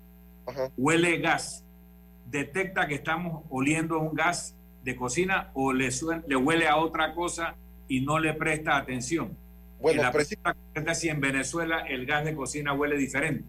[0.76, 1.64] huele gas,
[2.26, 5.88] detecta que estamos oliendo un gas de cocina o le,
[6.26, 7.56] le huele a otra cosa
[7.88, 9.36] y no le presta atención.
[9.80, 10.54] Bueno, la pregunta
[10.92, 13.44] es si en Venezuela el gas de cocina huele diferente.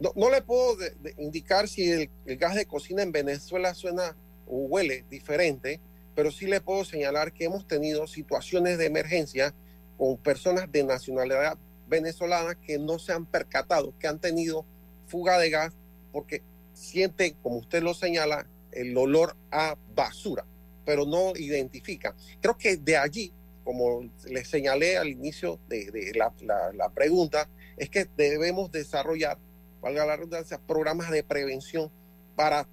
[0.00, 0.76] No, no le puedo
[1.18, 4.16] indicar si el, el, gas de cocina en Venezuela suena
[4.46, 5.80] o huele diferente,
[6.16, 9.54] pero sí le puedo señalar que hemos tenido situaciones de emergencia
[9.96, 11.56] con personas de nacionalidad
[11.94, 14.64] venezolana que no se han percatado, que han tenido
[15.06, 15.72] fuga de gas
[16.12, 16.42] porque
[16.72, 20.44] sienten, como usted lo señala, el olor a basura,
[20.84, 22.14] pero no identifica.
[22.40, 23.32] Creo que de allí,
[23.62, 29.38] como le señalé al inicio de, la, pregunta, es que debemos desarrollar,
[29.80, 31.90] valga la redundancia, programas de prevención
[32.34, 32.66] para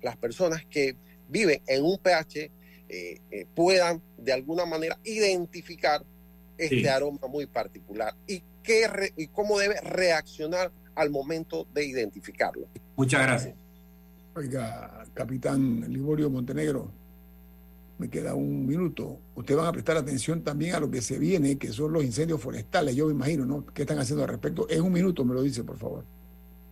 [0.00, 0.96] las personas que
[1.28, 2.50] viven en un pH
[2.88, 6.02] eh, eh, puedan de alguna manera identificar
[6.64, 8.86] este aroma muy particular y, qué
[9.16, 12.68] y cómo debe reaccionar al momento de identificarlo.
[12.96, 13.54] Muchas gracias.
[14.34, 16.92] Oiga, capitán Liborio Montenegro,
[17.98, 19.18] me queda un minuto.
[19.34, 22.40] Ustedes van a prestar atención también a lo que se viene, que son los incendios
[22.40, 23.66] forestales, yo me imagino, ¿no?
[23.66, 24.66] ¿Qué están haciendo al respecto?
[24.70, 26.04] En un minuto me lo dice, por favor.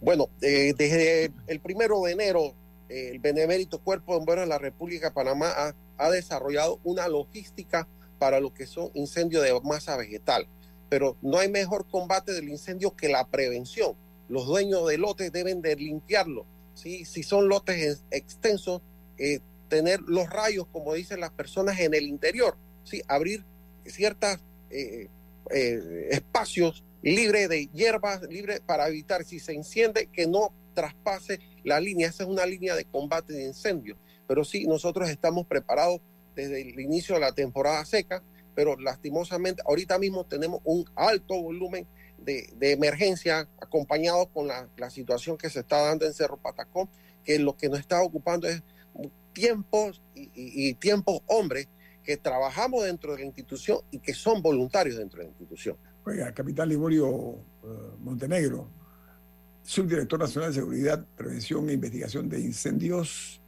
[0.01, 2.55] Bueno, eh, desde el primero de enero,
[2.89, 7.87] el Benemérito Cuerpo de Bomberos de la República de Panamá ha, ha desarrollado una logística
[8.19, 10.47] para lo que son incendios de masa vegetal.
[10.89, 13.95] Pero no hay mejor combate del incendio que la prevención.
[14.29, 16.47] Los dueños de lotes deben de limpiarlo.
[16.75, 17.05] ¿sí?
[17.05, 18.83] Si son lotes extensos,
[19.19, 22.57] eh, tener los rayos, como dicen las personas, en el interior.
[22.85, 23.03] ¿sí?
[23.07, 23.45] Abrir
[23.85, 24.39] ciertos
[24.71, 25.09] eh,
[25.51, 31.81] eh, espacios libres de hierbas, libres para evitar si se enciende que no traspase la
[31.81, 32.09] línea.
[32.09, 33.97] Esa es una línea de combate de incendio.
[34.27, 36.01] Pero sí, nosotros estamos preparados
[36.39, 38.23] desde el inicio de la temporada seca,
[38.55, 41.87] pero lastimosamente ahorita mismo tenemos un alto volumen
[42.19, 46.89] de, emergencia acompañado con la, situación que se está dando en Cerro Patacón,
[47.25, 48.63] que lo que nos está ocupando es
[49.33, 51.69] tiempos y, tiempos hombres
[52.05, 55.77] que trabajamos dentro de la institución y que son voluntarios dentro de la institución.
[56.05, 57.35] Oiga, capitán Liborio
[57.65, 57.67] eh,
[57.99, 58.71] Montenegro,
[59.63, 63.41] subdirector nacional de Seguridad, Prevención e Investigación de Incendios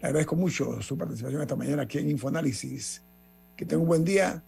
[0.00, 3.02] le agradezco mucho su participación esta mañana aquí en Infoanálisis.
[3.54, 4.42] Que tenga un buen día,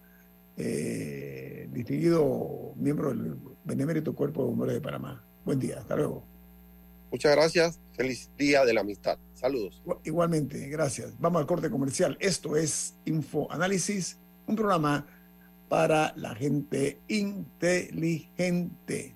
[0.57, 5.23] eh, distinguido miembro del Benemérito Cuerpo de Bomberos de Panamá.
[5.45, 6.25] Buen día, hasta luego.
[7.11, 7.79] Muchas gracias.
[7.95, 9.19] Feliz día de la amistad.
[9.35, 9.83] Saludos.
[10.03, 11.13] Igualmente, gracias.
[11.19, 12.17] Vamos al corte comercial.
[12.19, 15.05] Esto es Infoanálisis, un programa
[15.69, 19.15] para la gente inteligente.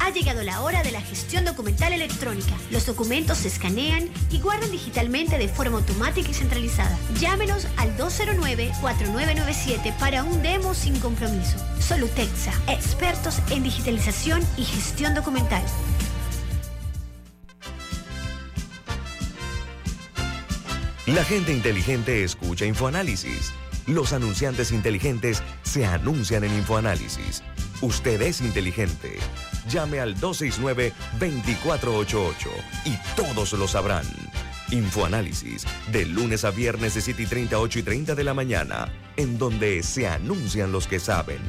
[0.00, 2.52] Ha llegado la hora de la gestión documental electrónica.
[2.70, 6.96] Los documentos se escanean y guardan digitalmente de forma automática y centralizada.
[7.18, 11.56] Llámenos al 209-4997 para un demo sin compromiso.
[11.80, 15.62] Solutexa, expertos en digitalización y gestión documental.
[21.06, 23.52] La gente inteligente escucha InfoAnálisis.
[23.86, 27.42] Los anunciantes inteligentes se anuncian en InfoAnálisis.
[27.82, 29.18] Usted es inteligente.
[29.68, 32.48] Llame al 269-2488
[32.84, 34.04] y todos lo sabrán.
[34.70, 38.92] Infoanálisis, de lunes a viernes de 7 y 30, 8 y 30 de la mañana,
[39.16, 41.40] en donde se anuncian los que saben.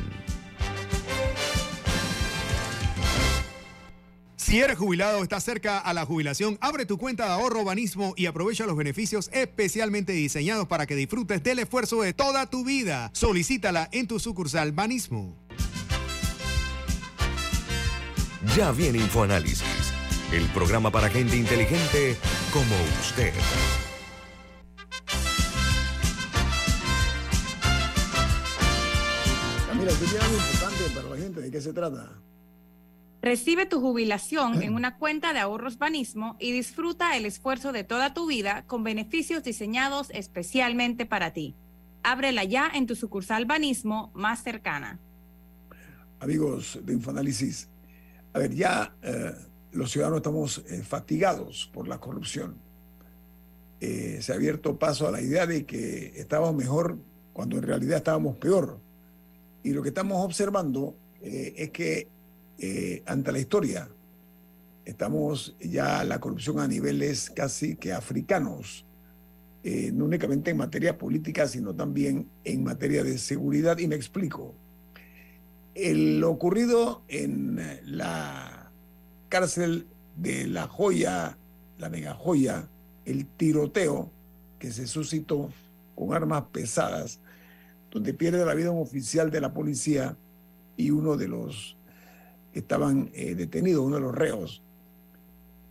[4.46, 8.14] Si eres jubilado o estás cerca a la jubilación, abre tu cuenta de ahorro Banismo
[8.16, 13.10] y aprovecha los beneficios especialmente diseñados para que disfrutes del esfuerzo de toda tu vida.
[13.14, 15.36] Solicítala en tu sucursal Banismo.
[18.54, 19.94] Ya viene InfoAnálisis,
[20.32, 22.16] el programa para gente inteligente
[22.54, 23.34] como usted.
[29.68, 31.42] Camila, usted tiene algo importante para la gente.
[31.42, 32.12] ¿De qué se trata?
[33.22, 38.14] Recibe tu jubilación en una cuenta de ahorros Banismo y disfruta el esfuerzo de toda
[38.14, 41.56] tu vida con beneficios diseñados especialmente para ti.
[42.04, 45.00] Ábrela ya en tu sucursal Banismo más cercana.
[46.20, 47.68] Amigos de Infoanálisis,
[48.36, 49.34] a ver, ya eh,
[49.72, 52.58] los ciudadanos estamos eh, fatigados por la corrupción.
[53.80, 56.98] Eh, se ha abierto paso a la idea de que estábamos mejor
[57.32, 58.78] cuando en realidad estábamos peor.
[59.64, 62.10] Y lo que estamos observando es que
[63.06, 63.90] ante la historia
[64.84, 68.86] estamos ya la corrupción a niveles casi que africanos,
[69.64, 73.80] no únicamente en materia política, sino también en materia de seguridad.
[73.80, 74.54] Y me explico.
[75.76, 78.72] El, lo ocurrido en la
[79.30, 81.38] cárcel de La Joya,
[81.78, 82.68] la mega joya,
[83.06, 84.12] el tiroteo
[84.60, 85.50] que se suscitó
[85.96, 87.20] con armas pesadas,
[87.92, 90.18] donde pierde la vida un oficial de la policía
[90.78, 91.78] y uno de los
[92.52, 94.62] que estaban eh, detenidos, uno de los reos.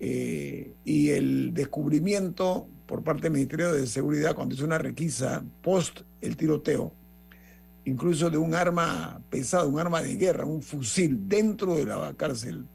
[0.00, 6.00] Eh, y el descubrimiento por parte del Ministerio de Seguridad cuando hizo una requisa post
[6.20, 6.92] el tiroteo,
[7.84, 12.66] incluso de un arma pesada, un arma de guerra, un fusil dentro de la cárcel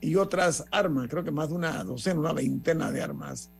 [0.00, 3.50] y otras armas, creo que más de una docena, una veintena de armas.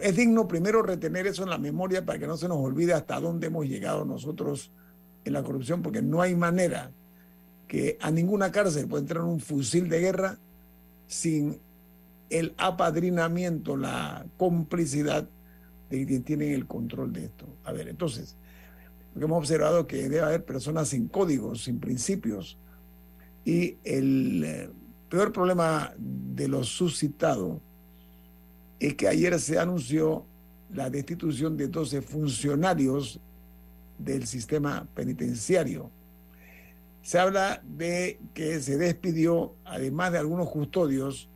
[0.00, 3.18] es digno primero retener eso en la memoria para que no se nos olvide hasta
[3.18, 4.70] dónde hemos llegado nosotros
[5.24, 6.92] en la corrupción, porque no hay manera
[7.66, 10.38] que a ninguna cárcel pueda entrar un fusil de guerra
[11.06, 11.58] sin
[12.28, 15.28] el apadrinamiento, la complicidad
[15.90, 17.46] de quien tienen el control de esto.
[17.64, 18.36] A ver, entonces,
[19.12, 22.58] porque hemos observado que debe haber personas sin códigos, sin principios,
[23.44, 24.70] y el eh,
[25.08, 27.60] peor problema de lo suscitado
[28.78, 30.24] es que ayer se anunció
[30.72, 33.20] la destitución de 12 funcionarios
[33.98, 35.90] del sistema penitenciario.
[37.02, 41.28] Se habla de que se despidió, además de algunos custodios,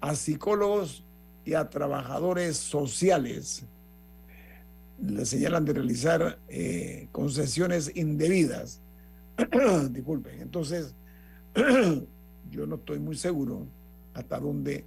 [0.00, 1.04] a psicólogos
[1.44, 3.66] y a trabajadores sociales
[5.02, 8.80] le señalan de realizar eh, concesiones indebidas.
[9.90, 10.94] Disculpen, entonces
[12.50, 13.66] yo no estoy muy seguro
[14.14, 14.84] hasta dónde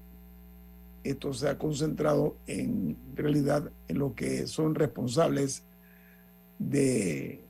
[1.03, 5.63] esto se ha concentrado en realidad en lo que son responsables
[6.59, 7.43] de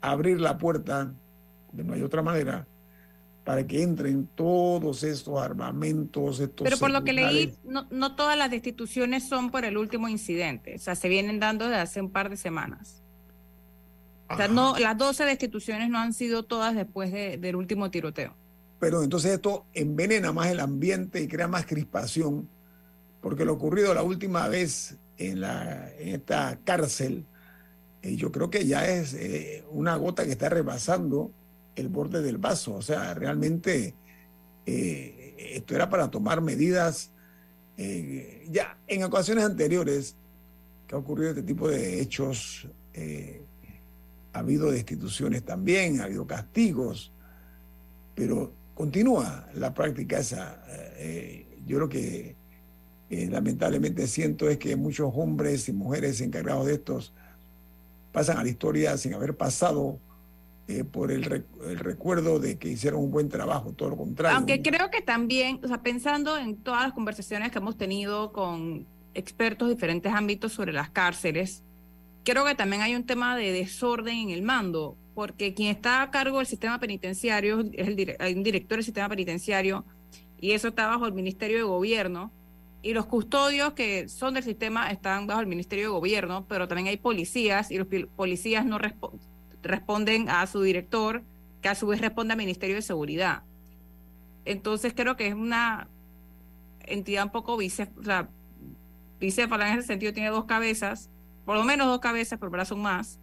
[0.00, 1.14] abrir la puerta,
[1.72, 2.66] de no hay otra manera,
[3.44, 6.40] para que entren todos estos armamentos.
[6.40, 10.08] Estos Pero por lo que leí, no, no, todas las destituciones son por el último
[10.08, 13.02] incidente, o sea, se vienen dando desde hace un par de semanas.
[14.30, 18.34] O sea, no, las 12 destituciones no han sido todas después del último tiroteo.
[18.80, 22.48] Pero entonces esto envenena más el ambiente y crea más crispación,
[23.20, 27.26] porque lo ocurrido la última vez en, la, en esta cárcel,
[28.02, 31.30] eh, yo creo que ya es eh, una gota que está rebasando
[31.76, 32.74] el borde del vaso.
[32.74, 33.94] O sea, realmente
[34.66, 37.10] eh, esto era para tomar medidas.
[37.76, 40.16] Eh, ya en ocasiones anteriores
[40.86, 43.42] que ha ocurrido este tipo de hechos, eh,
[44.32, 47.12] ha habido destituciones también, ha habido castigos,
[48.14, 50.60] pero continúa la práctica esa.
[51.66, 52.36] yo lo que
[53.10, 57.12] lamentablemente siento es que muchos hombres y mujeres encargados de estos
[58.12, 60.00] pasan a la historia sin haber pasado
[60.66, 64.38] eh, por el, recuerdo de que hicieron un buen trabajo, todo lo contrario.
[64.38, 68.86] Aunque creo que también, o sea, pensando en todas las conversaciones que hemos tenido con
[69.12, 71.62] expertos de diferentes ámbitos sobre las cárceles,
[72.24, 76.10] creo que también hay un tema de desorden en el mando, porque quien está a
[76.10, 79.84] cargo del sistema penitenciario es el hay un director del sistema penitenciario
[80.40, 82.32] y eso está bajo el Ministerio de Gobierno.
[82.80, 86.88] Y los custodios que son del sistema están bajo el Ministerio de Gobierno, pero también
[86.88, 87.86] hay policías y los
[88.16, 89.33] policías no responden
[89.64, 91.22] responden a su director,
[91.60, 93.42] que a su vez responde al Ministerio de Seguridad.
[94.44, 95.88] Entonces creo que es una
[96.80, 98.28] entidad un poco bicéfala,
[99.18, 101.10] bicéfala en ese sentido, tiene dos cabezas,
[101.44, 103.18] por lo menos dos cabezas, pero ahora son más.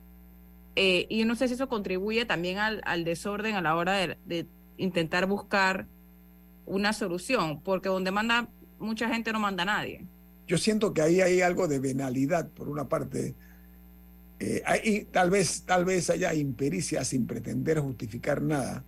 [0.75, 4.47] Eh, y no sé si eso contribuye también al, desorden a la hora de, de,
[4.77, 5.87] intentar buscar
[6.65, 8.47] una solución, porque donde manda
[8.79, 10.07] mucha gente no manda nadie.
[10.47, 13.35] Yo siento que ahí hay algo de venalidad, por una parte,
[14.41, 18.83] eh, tal vez, tal vez haya impericia sin pretender justificar nada,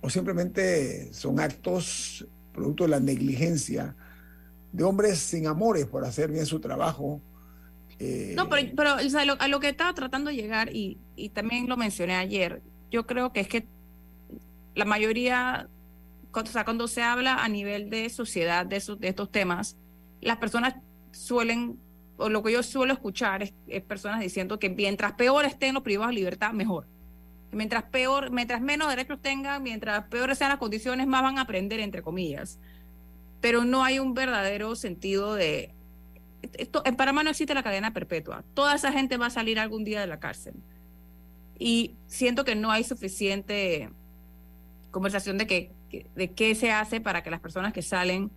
[0.00, 3.96] o simplemente son actos producto de la negligencia
[4.72, 7.20] de hombres sin amores por hacer bien su trabajo.
[7.98, 8.96] Eh, no, pero,
[9.38, 13.32] a lo que estaba tratando de llegar, y, y también lo mencioné ayer, yo creo
[13.32, 13.66] que es que
[14.74, 15.68] la mayoría,
[16.32, 19.76] o sea, cuando se habla a nivel de sociedad de, de estos temas,
[20.20, 20.74] las personas
[21.12, 21.78] suelen,
[22.16, 26.14] o lo que yo suelo escuchar es, personas diciendo que mientras peor estén los privados
[26.14, 26.86] de libertad, mejor.
[27.52, 31.80] Mientras peor, mientras menos derechos tengan, mientras peores sean las condiciones, más van a aprender,
[31.80, 32.58] entre comillas.
[33.40, 35.72] Pero no hay un verdadero sentido de...
[36.54, 38.44] Esto, en Panamá no existe la cadena perpetua.
[38.54, 40.54] Toda esa gente va a salir algún día de la cárcel.
[41.58, 43.88] Y siento que no hay suficiente
[44.90, 45.72] conversación de, que,
[46.14, 48.30] de qué se hace para que las personas que salen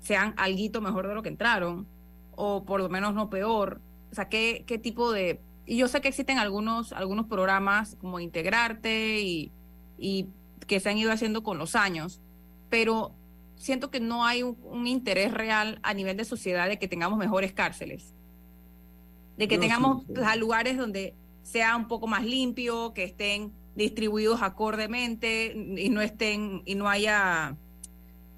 [0.00, 1.86] sean algo mejor de lo que entraron,
[2.32, 3.80] o por lo menos no peor.
[4.10, 5.40] O sea, qué, qué tipo de...
[5.66, 9.52] Y yo sé que existen algunos, algunos programas como Integrarte y,
[9.98, 10.28] y
[10.66, 12.20] que se han ido haciendo con los años,
[12.68, 13.14] pero
[13.60, 17.52] siento que no hay un, interés real a nivel de sociedad de que tengamos mejores
[17.52, 18.14] cárceles,
[19.36, 20.04] de que tengamos
[20.38, 26.74] lugares donde sea un poco más limpio, que estén distribuidos acordemente y no estén y
[26.74, 27.56] no haya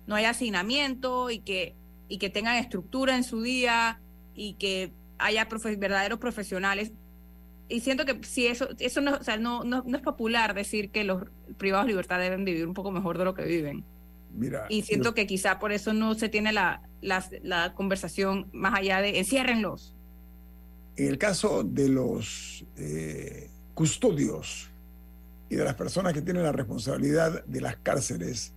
[0.06, 1.74] no haya hacinamiento y que
[2.08, 4.00] y que tengan estructura en su día
[4.34, 5.46] y que haya
[5.78, 6.92] verdaderos profesionales.
[7.68, 11.04] Y siento que si eso eso no, o sea, no, no, es popular decir que
[11.04, 11.24] los
[11.56, 13.84] privados de libertad deben vivir un poco mejor de lo que viven.
[14.34, 18.74] Mira, y siento que quizá por eso no se tiene la, la, la conversación más
[18.74, 19.94] allá de enciérrenlos.
[20.96, 24.70] En el caso de los eh, custodios
[25.48, 28.54] y de las personas que tienen la responsabilidad de las cárceles,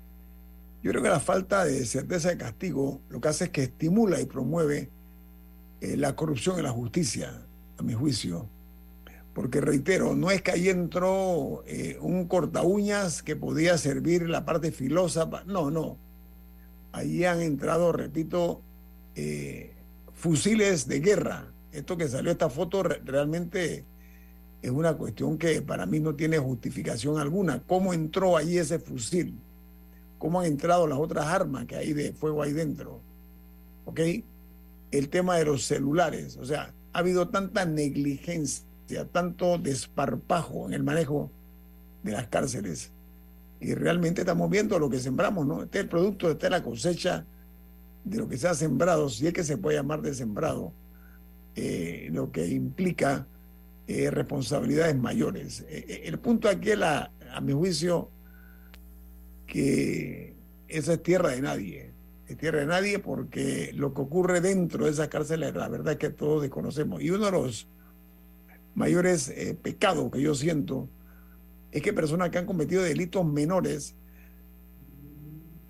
[0.85, 4.21] yo creo que la falta de certeza de castigo lo que hace es que estimula
[4.21, 4.91] y promueve
[5.81, 7.41] eh, la corrupción en la justicia,
[7.79, 8.47] a mi juicio.
[9.33, 14.45] Porque reitero, no es que ahí entró eh, un corta uñas que podía servir la
[14.45, 15.27] parte filosa.
[15.47, 15.97] No, no.
[16.91, 18.61] Ahí han entrado, repito,
[20.13, 23.85] fusiles de guerra esto que salió esta foto realmente
[24.61, 27.63] es una cuestión que para mí no tiene justificación alguna.
[27.63, 29.41] ¿Cómo entró ahí ese fusil?
[30.17, 33.01] ¿Cómo han entrado las otras armas que hay de fuego ahí dentro?
[33.85, 33.99] ¿Ok?
[34.91, 36.37] El tema de los celulares.
[36.37, 38.65] O sea, ha habido tanta negligencia,
[39.11, 41.31] tanto desparpajo en el manejo
[42.03, 42.91] de las cárceles.
[43.59, 45.63] Y realmente estamos viendo lo que sembramos, ¿no?
[45.63, 47.25] Este es el producto, esta es la cosecha
[48.03, 50.71] de lo que se ha sembrado, si es que se puede llamar de sembrado
[51.55, 53.27] eh, lo que implica
[53.87, 55.65] eh, responsabilidades mayores.
[55.67, 58.09] Eh, el punto aquí es, la, a mi juicio,
[59.45, 60.35] que
[60.67, 61.91] esa es tierra de nadie.
[62.27, 65.99] Es tierra de nadie porque lo que ocurre dentro de esas cárceles, la verdad es
[65.99, 67.01] que todos desconocemos.
[67.01, 67.67] Y uno de los
[68.73, 70.89] mayores pecados que yo siento
[71.71, 73.95] es que personas que han cometido delitos menores,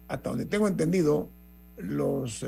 [0.08, 1.30] hasta donde tengo entendido,
[1.78, 2.46] los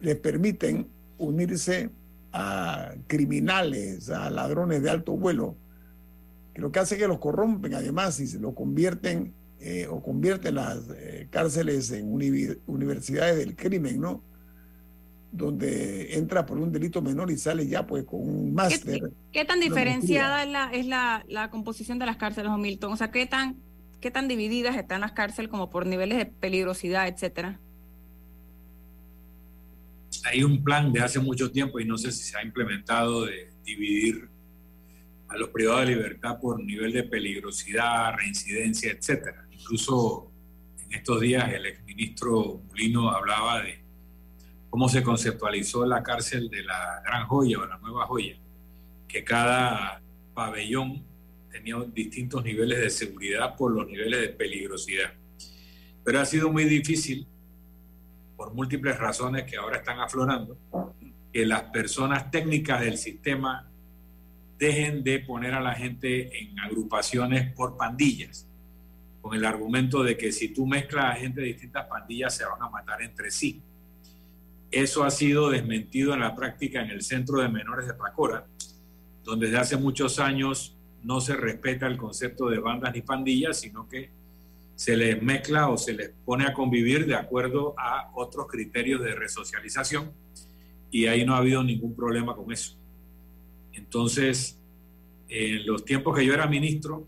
[0.00, 0.88] les permiten
[1.18, 1.90] unirse
[2.32, 5.56] a criminales, a ladrones de alto vuelo,
[6.54, 10.02] que lo que hace es que los corrompen además y se lo convierten eh, o
[10.02, 12.12] convierten las eh, cárceles en
[12.66, 14.22] universidades del crimen, ¿no?
[15.32, 19.12] Donde entra por un delito menor y sale ya pues con un máster.
[19.32, 22.92] ¿Qué, tan diferenciada es, la, es la, la, composición de las cárceles, Milton?
[22.92, 23.56] O sea, ¿qué tan,
[24.00, 27.60] ¿qué tan divididas están las cárceles como por niveles de peligrosidad, etcétera?
[30.24, 33.50] hay un plan de hace mucho tiempo y no sé si se ha implementado de
[33.64, 34.28] dividir
[35.28, 39.46] a los privados de libertad por nivel de peligrosidad, reincidencia, etcétera.
[39.60, 40.30] Incluso
[40.84, 43.80] en estos días el exministro Mulino hablaba de
[44.68, 48.36] cómo se conceptualizó la cárcel de la Gran Joya o la Nueva Joya,
[49.06, 50.00] que cada
[50.34, 51.04] pabellón
[51.50, 55.12] tenía distintos niveles de seguridad por los niveles de peligrosidad.
[56.04, 57.26] Pero ha sido muy difícil
[58.36, 60.56] por múltiples razones que ahora están aflorando,
[61.32, 63.68] que las personas técnicas del sistema
[64.58, 68.46] dejen de poner a la gente en agrupaciones por pandillas,
[69.20, 72.62] con el argumento de que si tú mezclas a gente de distintas pandillas se van
[72.62, 73.60] a matar entre sí.
[74.70, 78.46] Eso ha sido desmentido en la práctica en el Centro de Menores de Pacora,
[79.24, 83.88] donde desde hace muchos años no se respeta el concepto de bandas ni pandillas, sino
[83.88, 84.10] que
[84.76, 89.14] se les mezcla o se les pone a convivir de acuerdo a otros criterios de
[89.14, 90.10] resocialización
[90.90, 92.76] y ahí no ha habido ningún problema con eso.
[93.72, 94.58] Entonces,
[95.28, 97.06] en los tiempos que yo era ministro,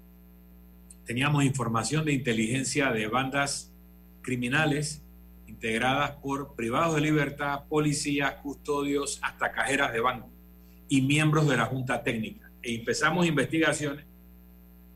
[1.13, 3.71] teníamos información de inteligencia de bandas
[4.23, 5.03] criminales
[5.47, 10.31] integradas por privados de libertad, policías, custodios, hasta cajeras de banco
[10.89, 12.51] y miembros de la Junta Técnica.
[12.63, 14.07] E empezamos investigaciones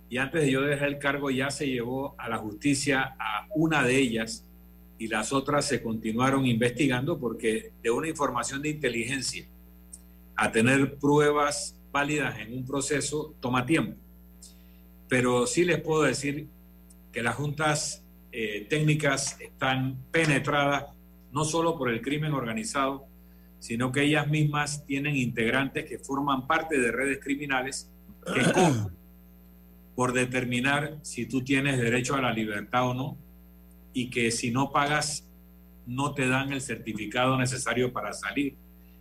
[0.08, 3.82] y antes de yo dejar el cargo ya se llevó a la justicia a una
[3.82, 4.42] de ellas
[4.98, 9.46] y las otras se continuaron investigando porque de una información de inteligencia
[10.34, 14.05] a tener pruebas válidas en un proceso toma tiempo.
[15.08, 16.48] Pero sí les puedo decir
[17.12, 20.86] que las juntas eh, técnicas están penetradas
[21.32, 23.06] no solo por el crimen organizado,
[23.58, 27.90] sino que ellas mismas tienen integrantes que forman parte de redes criminales
[28.24, 28.42] que
[29.94, 33.16] por determinar si tú tienes derecho a la libertad o no
[33.92, 35.26] y que si no pagas
[35.86, 38.56] no te dan el certificado necesario para salir,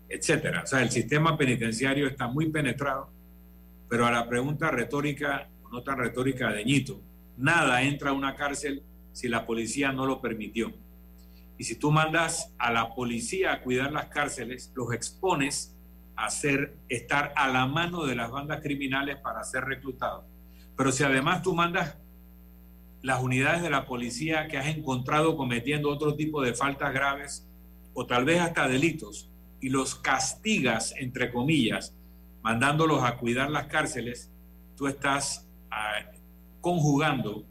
[0.08, 0.62] etcétera.
[0.64, 3.10] O sea, el sistema penitenciario está muy penetrado,
[3.90, 7.02] pero a la pregunta retórica, no tan retórica de Ñito,
[7.38, 10.74] nada entra a una cárcel si la policía no lo permitió.
[11.58, 15.76] Y si tú mandas a la policía a cuidar las cárceles, los expones
[16.16, 20.26] a ser, estar a la mano de las bandas criminales para ser reclutados.
[20.76, 21.98] Pero si además tú mandas
[23.02, 27.48] las unidades de la policía que has encontrado cometiendo otro tipo de faltas graves
[27.94, 29.30] o tal vez hasta delitos
[29.62, 31.96] y los castigas, entre comillas,
[32.42, 34.32] mandándolos a cuidar las cárceles,
[34.76, 35.45] tú estás
[36.62, 37.46] conjugando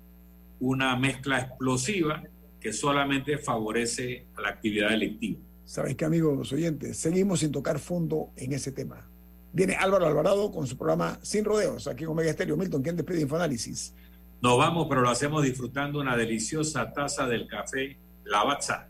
[0.60, 2.22] una mezcla explosiva
[2.60, 5.38] que solamente favorece a la actividad delictiva.
[5.64, 6.96] ¿Sabes qué, amigos oyentes?
[6.96, 9.08] Seguimos sin tocar fondo en ese tema.
[9.52, 12.56] Viene Álvaro Alvarado con su programa Sin Rodeos, aquí en Omega Estéreo.
[12.56, 13.94] Milton, ¿quién despide Infoanálisis?
[14.42, 18.88] Nos vamos, pero lo hacemos disfrutando una deliciosa taza del café Lavazza.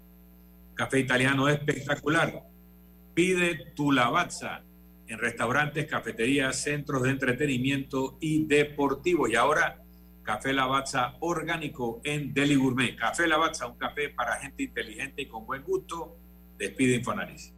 [0.74, 2.44] Café italiano espectacular.
[3.12, 4.62] Pide tu Lavazza
[5.14, 9.30] en restaurantes, cafeterías, centros de entretenimiento y deportivos.
[9.30, 9.80] Y ahora
[10.24, 12.96] Café Lavazza orgánico en Deli Gourmet.
[12.96, 16.16] Café Lavazza, un café para gente inteligente y con buen gusto.
[16.58, 17.52] Despide Infoanálisis.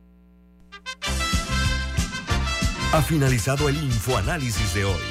[2.92, 5.02] Ha finalizado el Infoanálisis de hoy.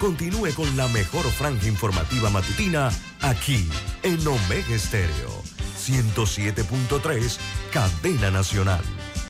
[0.00, 2.90] Continúe con la mejor franja informativa matutina
[3.22, 3.68] aquí
[4.02, 5.30] en Omega Estéreo
[5.78, 7.38] 107.3,
[7.70, 8.82] Cadena Nacional.